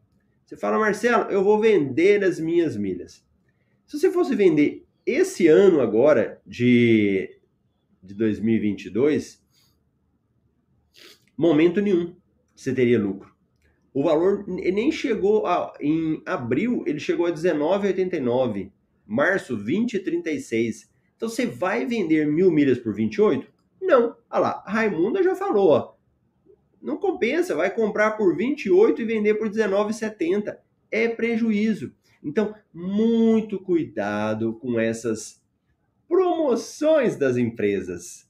você 0.45 0.57
fala, 0.57 0.77
Marcelo, 0.77 1.31
eu 1.31 1.43
vou 1.43 1.59
vender 1.61 2.23
as 2.23 2.39
minhas 2.39 2.75
milhas. 2.75 3.25
Se 3.87 3.97
você 3.97 4.11
fosse 4.11 4.35
vender 4.35 4.85
esse 5.05 5.47
ano 5.47 5.79
agora 5.79 6.41
de, 6.45 7.39
de 8.03 8.13
2022, 8.13 9.41
momento 11.37 11.81
nenhum 11.81 12.15
você 12.55 12.73
teria 12.73 12.99
lucro. 12.99 13.31
O 13.93 14.03
valor 14.03 14.45
nem 14.47 14.91
chegou 14.91 15.45
a, 15.45 15.73
em 15.79 16.21
abril, 16.25 16.83
ele 16.85 16.99
chegou 16.99 17.25
a 17.25 17.31
19,89, 17.31 18.71
março 19.05 19.57
20,36. 19.57 20.89
Então 21.15 21.27
você 21.27 21.45
vai 21.45 21.85
vender 21.85 22.27
mil 22.27 22.51
milhas 22.51 22.77
por 22.77 22.93
28? 22.93 23.51
Não. 23.81 24.15
Olha 24.29 24.39
lá, 24.39 24.63
a 24.65 24.71
Raimunda 24.71 25.21
já 25.23 25.35
falou, 25.35 25.69
ó. 25.69 25.93
Não 26.81 26.97
compensa, 26.97 27.55
vai 27.55 27.73
comprar 27.73 28.11
por 28.11 28.35
28 28.35 29.01
e 29.01 29.05
vender 29.05 29.35
por 29.35 29.49
19,70. 29.49 30.57
É 30.89 31.07
prejuízo. 31.07 31.93
Então, 32.23 32.55
muito 32.73 33.59
cuidado 33.59 34.53
com 34.55 34.79
essas 34.79 35.41
promoções 36.07 37.15
das 37.15 37.37
empresas. 37.37 38.29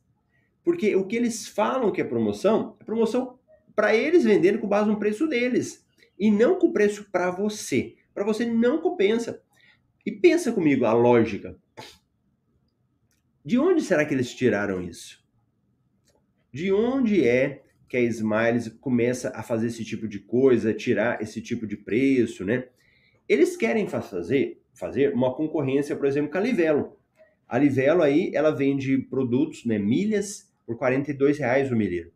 Porque 0.64 0.96
o 0.96 1.06
que 1.08 1.16
eles 1.16 1.48
falam 1.48 1.92
que 1.92 2.02
é 2.02 2.04
promoção, 2.04 2.76
é 2.80 2.84
promoção 2.84 3.40
para 3.76 3.96
eles 3.96 4.24
venderem 4.24 4.60
com 4.60 4.68
base 4.68 4.90
no 4.90 5.00
preço 5.00 5.28
deles 5.28 5.86
e 6.20 6.30
não 6.30 6.60
com 6.60 6.68
o 6.68 6.74
preço 6.74 7.10
para 7.12 7.32
você. 7.32 7.96
Para 8.14 8.24
você 8.24 8.46
não 8.46 8.80
compensa. 8.80 9.42
E 10.06 10.12
pensa 10.12 10.52
comigo 10.52 10.86
a 10.86 10.94
lógica. 10.94 11.58
De 13.44 13.58
onde 13.58 13.82
será 13.82 14.06
que 14.06 14.14
eles 14.14 14.34
tiraram 14.34 14.82
isso? 14.82 15.24
De 16.52 16.72
onde 16.72 17.28
é 17.28 17.64
que 17.92 17.98
a 17.98 18.02
Smiles 18.04 18.70
começa 18.80 19.34
a 19.36 19.44
fazer 19.44 19.68
esse 19.68 19.84
tipo 19.84 20.08
de 20.08 20.18
coisa, 20.18 20.74
tirar 20.74 21.22
esse 21.22 21.42
tipo 21.42 21.68
de 21.68 21.76
preço, 21.76 22.46
né? 22.46 22.70
Eles 23.28 23.58
querem 23.58 23.86
fazer, 23.86 24.62
fazer 24.74 25.14
uma 25.14 25.36
concorrência, 25.36 25.94
por 25.94 26.06
exemplo, 26.06 26.32
com 26.32 26.38
a 26.38 26.42
Livelo. 26.42 26.98
A 27.46 27.58
Livelo 27.58 28.02
aí, 28.02 28.32
ela 28.34 28.50
vende 28.52 28.98
produtos, 28.98 29.66
né, 29.66 29.78
milhas, 29.78 30.50
por 30.66 30.78
42 30.78 31.38
reais 31.38 31.70
o 31.70 31.76
milheiro. 31.76 32.14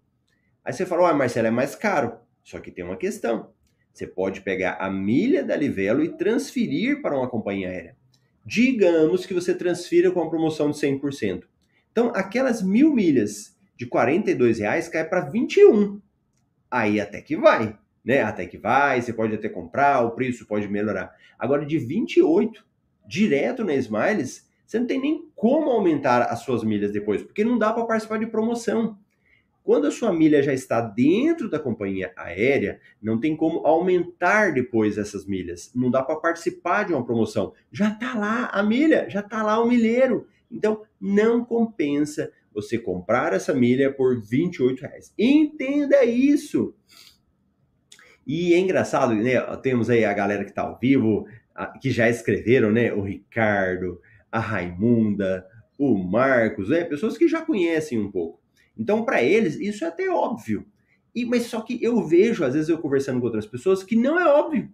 Aí 0.63 0.71
você 0.71 0.85
fala, 0.85 1.09
ah, 1.09 1.13
Marcelo, 1.13 1.47
é 1.47 1.51
mais 1.51 1.75
caro. 1.75 2.19
Só 2.41 2.57
que 2.61 2.71
tem 2.71 2.85
uma 2.85 2.95
questão. 2.95 3.51
Você 3.91 4.07
pode 4.07 4.39
pegar 4.41 4.77
a 4.79 4.89
milha 4.89 5.43
da 5.43 5.57
Livelo 5.57 6.05
e 6.05 6.15
transferir 6.15 7.01
para 7.01 7.17
uma 7.17 7.27
companhia 7.27 7.67
aérea. 7.67 7.97
Digamos 8.45 9.25
que 9.25 9.33
você 9.33 9.53
transfira 9.53 10.09
com 10.09 10.21
uma 10.21 10.29
promoção 10.29 10.71
de 10.71 10.77
100%. 10.77 11.43
Então, 11.91 12.13
aquelas 12.15 12.61
mil 12.63 12.93
milhas 12.93 13.54
de 13.75 13.85
42 13.85 14.59
reais 14.59 14.87
cai 14.87 15.03
para 15.03 15.21
21. 15.21 16.01
Aí 16.69 16.99
até 16.99 17.21
que 17.21 17.35
vai, 17.35 17.77
né? 18.03 18.21
Até 18.21 18.45
que 18.45 18.57
vai, 18.57 19.01
você 19.01 19.13
pode 19.13 19.35
até 19.35 19.49
comprar, 19.49 20.01
o 20.01 20.11
preço 20.11 20.47
pode 20.47 20.67
melhorar. 20.67 21.13
Agora 21.37 21.65
de 21.65 21.77
28 21.77 22.65
direto 23.07 23.63
na 23.63 23.75
Smiles, 23.75 24.49
você 24.65 24.79
não 24.79 24.87
tem 24.87 24.99
nem 24.99 25.29
como 25.35 25.69
aumentar 25.69 26.23
as 26.23 26.39
suas 26.39 26.63
milhas 26.63 26.91
depois, 26.91 27.21
porque 27.21 27.43
não 27.43 27.57
dá 27.57 27.71
para 27.71 27.85
participar 27.85 28.17
de 28.17 28.27
promoção. 28.27 28.97
Quando 29.63 29.87
a 29.87 29.91
sua 29.91 30.13
milha 30.13 30.43
já 30.43 30.53
está 30.53 30.79
dentro 30.79 31.49
da 31.49 31.57
companhia 31.57 32.13
aérea, 32.15 32.79
não 33.01 33.19
tem 33.19 33.35
como 33.35 33.65
aumentar 33.65 34.53
depois 34.53 34.95
essas 34.95 35.25
milhas. 35.25 35.71
Não 35.73 35.89
dá 35.89 36.03
para 36.03 36.17
participar 36.17 36.83
de 36.83 36.93
uma 36.93 37.03
promoção. 37.03 37.51
Já 37.71 37.89
está 37.89 38.13
lá 38.13 38.45
a 38.45 38.61
milha, 38.61 39.09
já 39.09 39.21
está 39.21 39.41
lá 39.41 39.59
o 39.59 39.67
milheiro. 39.67 40.27
Então, 40.51 40.83
não 41.01 41.43
compensa 41.43 42.31
você 42.55 42.79
comprar 42.79 43.33
essa 43.33 43.53
milha 43.53 43.93
por 43.93 44.19
28 44.19 44.81
reais. 44.81 45.13
Entenda 45.19 46.03
isso. 46.05 46.73
E 48.25 48.53
é 48.53 48.57
engraçado, 48.57 49.13
né? 49.13 49.39
Temos 49.61 49.89
aí 49.89 50.03
a 50.05 50.13
galera 50.13 50.43
que 50.43 50.49
está 50.49 50.63
ao 50.63 50.79
vivo, 50.79 51.27
que 51.81 51.91
já 51.91 52.09
escreveram, 52.09 52.71
né? 52.71 52.91
O 52.93 53.01
Ricardo, 53.01 54.01
a 54.31 54.39
Raimunda, 54.39 55.45
o 55.77 55.95
Marcos, 55.95 56.69
né? 56.69 56.83
Pessoas 56.85 57.17
que 57.17 57.27
já 57.27 57.41
conhecem 57.41 57.99
um 57.99 58.09
pouco. 58.09 58.39
Então, 58.77 59.05
para 59.05 59.21
eles, 59.21 59.55
isso 59.59 59.85
é 59.85 59.87
até 59.87 60.09
óbvio. 60.09 60.65
E, 61.13 61.25
mas 61.25 61.43
só 61.43 61.61
que 61.61 61.81
eu 61.81 62.03
vejo, 62.05 62.43
às 62.43 62.53
vezes, 62.53 62.69
eu 62.69 62.77
conversando 62.77 63.19
com 63.19 63.25
outras 63.25 63.45
pessoas, 63.45 63.83
que 63.83 63.95
não 63.95 64.19
é 64.19 64.25
óbvio. 64.27 64.69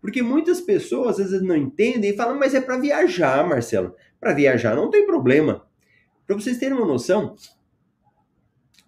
Porque 0.00 0.22
muitas 0.22 0.60
pessoas, 0.60 1.18
às 1.18 1.30
vezes, 1.30 1.46
não 1.46 1.56
entendem 1.56 2.10
e 2.10 2.16
falam, 2.16 2.38
mas 2.38 2.54
é 2.54 2.60
para 2.60 2.78
viajar, 2.78 3.46
Marcelo. 3.46 3.94
Para 4.20 4.32
viajar 4.32 4.76
não 4.76 4.90
tem 4.90 5.04
problema. 5.04 5.67
Para 6.28 6.36
vocês 6.36 6.58
terem 6.58 6.76
uma 6.76 6.86
noção, 6.86 7.34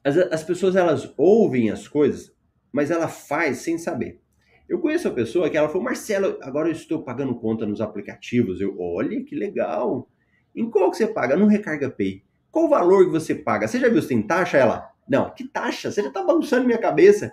as, 0.05 0.15
as 0.15 0.45
pessoas 0.45 0.77
elas 0.77 1.11
ouvem 1.17 1.71
as 1.71 1.89
coisas, 1.89 2.31
mas 2.71 2.91
ela 2.91 3.09
faz 3.09 3.61
sem 3.61 3.79
saber. 3.79 4.21
Eu 4.69 4.79
conheço 4.79 5.09
a 5.09 5.11
pessoa 5.11 5.49
que 5.49 5.57
ela 5.57 5.67
falou, 5.67 5.83
Marcelo, 5.83 6.39
agora 6.43 6.69
eu 6.69 6.73
estou 6.73 7.03
pagando 7.03 7.35
conta 7.35 7.65
nos 7.65 7.81
aplicativos. 7.81 8.61
Eu, 8.61 8.79
olha 8.79 9.25
que 9.25 9.35
legal. 9.35 10.07
Em 10.55 10.71
qual 10.71 10.91
que 10.91 10.99
você 10.99 11.07
paga? 11.07 11.35
No 11.35 11.47
Recarga 11.47 11.89
Pay. 11.89 12.23
Qual 12.53 12.67
o 12.67 12.69
valor 12.69 13.07
que 13.07 13.11
você 13.11 13.35
paga? 13.35 13.67
Você 13.67 13.81
já 13.81 13.89
viu 13.89 14.03
se 14.03 14.09
tem 14.09 14.21
taxa? 14.21 14.59
Ela, 14.59 14.93
não, 15.09 15.33
que 15.33 15.49
taxa? 15.49 15.91
Você 15.91 16.03
já 16.03 16.09
está 16.09 16.23
bagunçando 16.23 16.67
minha 16.67 16.77
cabeça. 16.77 17.33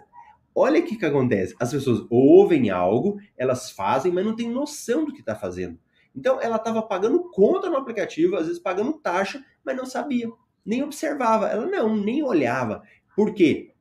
Olha 0.56 0.80
o 0.80 0.86
que, 0.86 0.96
que 0.96 1.06
acontece. 1.06 1.54
As 1.60 1.72
pessoas 1.74 2.08
ouvem 2.10 2.70
algo, 2.70 3.20
elas 3.38 3.72
fazem, 3.72 4.10
mas 4.10 4.24
não 4.24 4.38
tem 4.38 4.50
noção 4.50 5.04
do 5.04 5.14
que 5.14 5.20
está 5.20 5.36
fazendo. 5.36 5.78
Então 6.18 6.42
ela 6.42 6.56
estava 6.56 6.82
pagando 6.82 7.30
conta 7.30 7.70
no 7.70 7.78
aplicativo, 7.78 8.36
às 8.36 8.48
vezes 8.48 8.60
pagando 8.60 8.94
taxa, 8.94 9.46
mas 9.64 9.78
não 9.78 9.86
sabia, 9.86 10.28
nem 10.66 10.82
observava. 10.82 11.48
Ela 11.48 11.68
não, 11.68 11.96
nem 11.96 12.24
olhava. 12.24 12.82
Por 13.16 13.36
quê? 13.36 13.72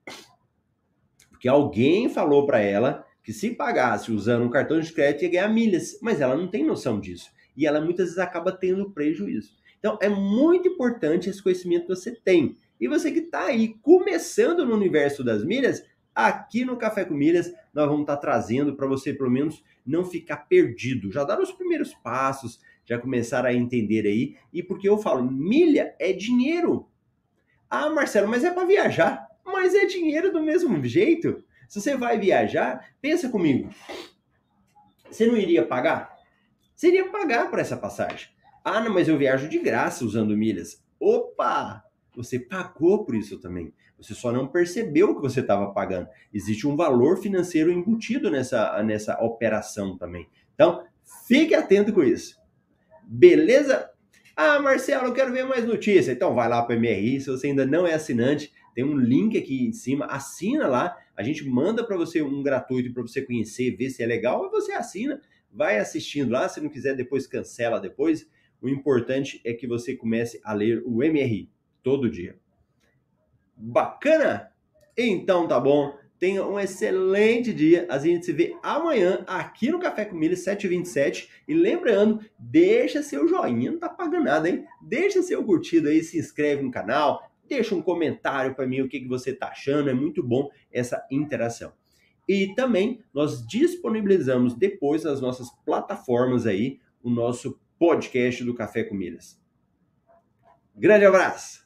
Porque 1.31 1.49
alguém 1.49 2.11
falou 2.11 2.45
para 2.45 2.61
ela 2.61 3.07
que 3.25 3.33
se 3.33 3.51
pagasse 3.51 4.13
usando 4.13 4.45
um 4.45 4.51
cartão 4.51 4.79
de 4.79 4.93
crédito 4.93 5.23
ia 5.23 5.31
ganhar 5.31 5.49
milhas, 5.49 5.99
mas 6.03 6.21
ela 6.21 6.37
não 6.37 6.47
tem 6.47 6.63
noção 6.63 7.01
disso. 7.01 7.31
E 7.57 7.67
ela 7.67 7.81
muitas 7.81 8.07
vezes 8.07 8.19
acaba 8.19 8.53
tendo 8.53 8.91
prejuízo. 8.91 9.57
Então 9.79 9.99
é 10.03 10.09
muito 10.09 10.69
importante 10.69 11.31
esse 11.31 11.43
conhecimento 11.43 11.87
que 11.87 11.95
você 11.95 12.15
tem. 12.15 12.59
E 12.79 12.87
você 12.87 13.11
que 13.11 13.21
está 13.21 13.47
aí 13.47 13.75
começando 13.81 14.67
no 14.67 14.75
universo 14.75 15.25
das 15.25 15.43
milhas, 15.43 15.83
aqui 16.15 16.67
no 16.67 16.77
Café 16.77 17.07
com 17.07 17.15
Milhas 17.15 17.51
nós 17.77 17.87
vamos 17.87 18.05
estar 18.05 18.17
trazendo 18.17 18.75
para 18.75 18.87
você 18.87 19.13
pelo 19.13 19.31
menos 19.31 19.63
não 19.85 20.03
ficar 20.03 20.39
perdido, 20.49 21.13
já 21.13 21.25
dar 21.25 21.39
os 21.39 21.53
primeiros 21.53 21.93
passos, 21.93 22.59
já 22.87 22.99
começar 22.99 23.45
a 23.45 23.53
entender 23.53 24.07
aí. 24.07 24.35
E 24.51 24.63
porque 24.63 24.89
eu 24.89 24.97
falo, 24.97 25.31
milha 25.31 25.95
é 25.99 26.11
dinheiro. 26.11 26.89
Ah, 27.69 27.91
Marcelo, 27.91 28.29
mas 28.29 28.45
é 28.45 28.51
para 28.51 28.65
viajar. 28.65 29.29
Mas 29.45 29.75
é 29.75 29.85
dinheiro 29.85 30.33
do 30.33 30.43
mesmo 30.43 30.83
jeito. 30.87 31.45
Se 31.69 31.79
você 31.79 31.95
vai 31.97 32.19
viajar, 32.19 32.95
pensa 33.01 33.29
comigo. 33.29 33.69
Você 35.11 35.27
não 35.27 35.37
iria 35.37 35.63
pagar? 35.63 36.17
Iria 36.83 37.11
pagar 37.11 37.51
por 37.51 37.59
essa 37.59 37.77
passagem. 37.77 38.31
Ah, 38.65 38.81
não, 38.81 38.95
mas 38.95 39.07
eu 39.07 39.19
viajo 39.19 39.49
de 39.51 39.59
graça 39.59 40.03
usando 40.03 40.37
milhas. 40.37 40.83
Opa! 40.99 41.85
Você 42.17 42.39
pagou 42.39 43.05
por 43.05 43.15
isso 43.15 43.39
também. 43.39 43.73
Você 43.99 44.15
só 44.15 44.33
não 44.33 44.47
percebeu 44.47 45.15
que 45.15 45.21
você 45.21 45.41
estava 45.41 45.71
pagando. 45.73 46.09
Existe 46.33 46.67
um 46.67 46.75
valor 46.75 47.19
financeiro 47.19 47.71
embutido 47.71 48.31
nessa, 48.31 48.83
nessa 48.83 49.23
operação 49.23 49.97
também. 49.97 50.27
Então, 50.55 50.85
fique 51.27 51.55
atento 51.55 51.93
com 51.93 52.03
isso. 52.03 52.41
Beleza? 53.07 53.91
Ah, 54.35 54.59
Marcelo, 54.61 55.07
eu 55.07 55.13
quero 55.13 55.33
ver 55.33 55.45
mais 55.45 55.67
notícias. 55.67 56.09
Então, 56.09 56.35
vai 56.35 56.49
lá 56.49 56.63
para 56.63 56.75
o 56.75 56.81
MRI. 56.81 57.21
Se 57.21 57.31
você 57.31 57.49
ainda 57.49 57.67
não 57.67 57.87
é 57.87 57.95
assinante, 57.95 58.53
tem 58.75 58.85
um 58.85 58.97
link 58.97 59.37
aqui 59.37 59.67
em 59.67 59.73
cima. 59.73 60.07
Assina 60.07 60.67
lá. 60.67 60.97
A 61.15 61.23
gente 61.23 61.47
manda 61.47 61.87
para 61.87 61.97
você 61.97 62.23
um 62.23 62.43
gratuito 62.43 62.93
para 62.93 63.03
você 63.03 63.23
conhecer, 63.23 63.77
ver 63.77 63.91
se 63.91 64.03
é 64.03 64.07
legal. 64.07 64.47
E 64.47 64.51
você 64.51 64.73
assina, 64.73 65.21
vai 65.51 65.79
assistindo 65.79 66.31
lá. 66.31 66.49
Se 66.49 66.61
não 66.61 66.71
quiser, 66.71 66.95
depois 66.95 67.27
cancela 67.27 67.79
depois. 67.79 68.27
O 68.61 68.69
importante 68.69 69.41
é 69.45 69.53
que 69.53 69.67
você 69.67 69.95
comece 69.95 70.41
a 70.43 70.55
ler 70.55 70.83
o 70.85 70.99
MRI 70.99 71.51
todo 71.87 72.11
dia. 72.11 72.37
Bacana? 73.57 74.51
Então 74.99 75.47
tá 75.47 75.61
bom. 75.61 75.97
Tenha 76.19 76.45
um 76.45 76.59
excelente 76.59 77.53
dia. 77.53 77.87
A 77.89 77.97
gente 77.97 78.27
se 78.27 78.33
vê 78.33 78.57
amanhã 78.61 79.23
aqui 79.25 79.71
no 79.71 79.79
Café 79.79 80.05
com 80.05 80.17
Milha 80.17 80.35
727. 80.35 81.31
E 81.47 81.55
lembrando, 81.55 82.25
deixa 82.37 83.05
seu 83.05 83.29
joinha, 83.29 83.71
não 83.71 83.79
tá 83.79 83.89
pagando 83.89 84.25
nada, 84.25 84.51
hein? 84.51 84.65
Deixa 84.83 85.23
seu 85.23 85.45
curtido 85.45 85.89
aí, 85.89 86.03
se 86.03 86.19
inscreve 86.19 86.61
no 86.61 86.73
canal, 86.73 87.31
deixa 87.49 87.73
um 87.73 87.81
comentário 87.81 88.57
para 88.57 88.67
mim 88.67 88.81
o 88.81 88.89
que, 88.89 88.99
que 88.99 89.09
você 89.09 89.33
tá 89.33 89.51
achando. 89.51 89.89
É 89.89 89.95
muito 89.95 90.25
bom 90.25 90.51
essa 90.73 91.07
interação. 91.09 91.73
E 92.29 92.53
também 92.57 93.01
nós 93.15 93.47
disponibilizamos 93.47 94.55
depois 94.55 95.05
nas 95.05 95.21
nossas 95.21 95.51
plataformas 95.65 96.49
aí 96.49 96.81
o 97.01 97.09
nosso 97.09 97.61
podcast 97.79 98.43
do 98.43 98.57
Café 98.57 98.83
com 98.83 98.97
Milhas. 98.97 99.41
Grande 100.75 101.05
abraço! 101.05 101.66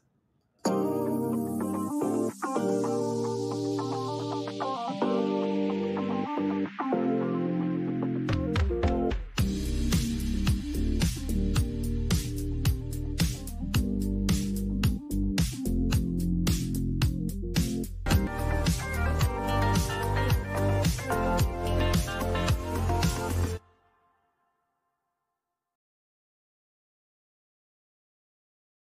Ooh. 0.68 0.99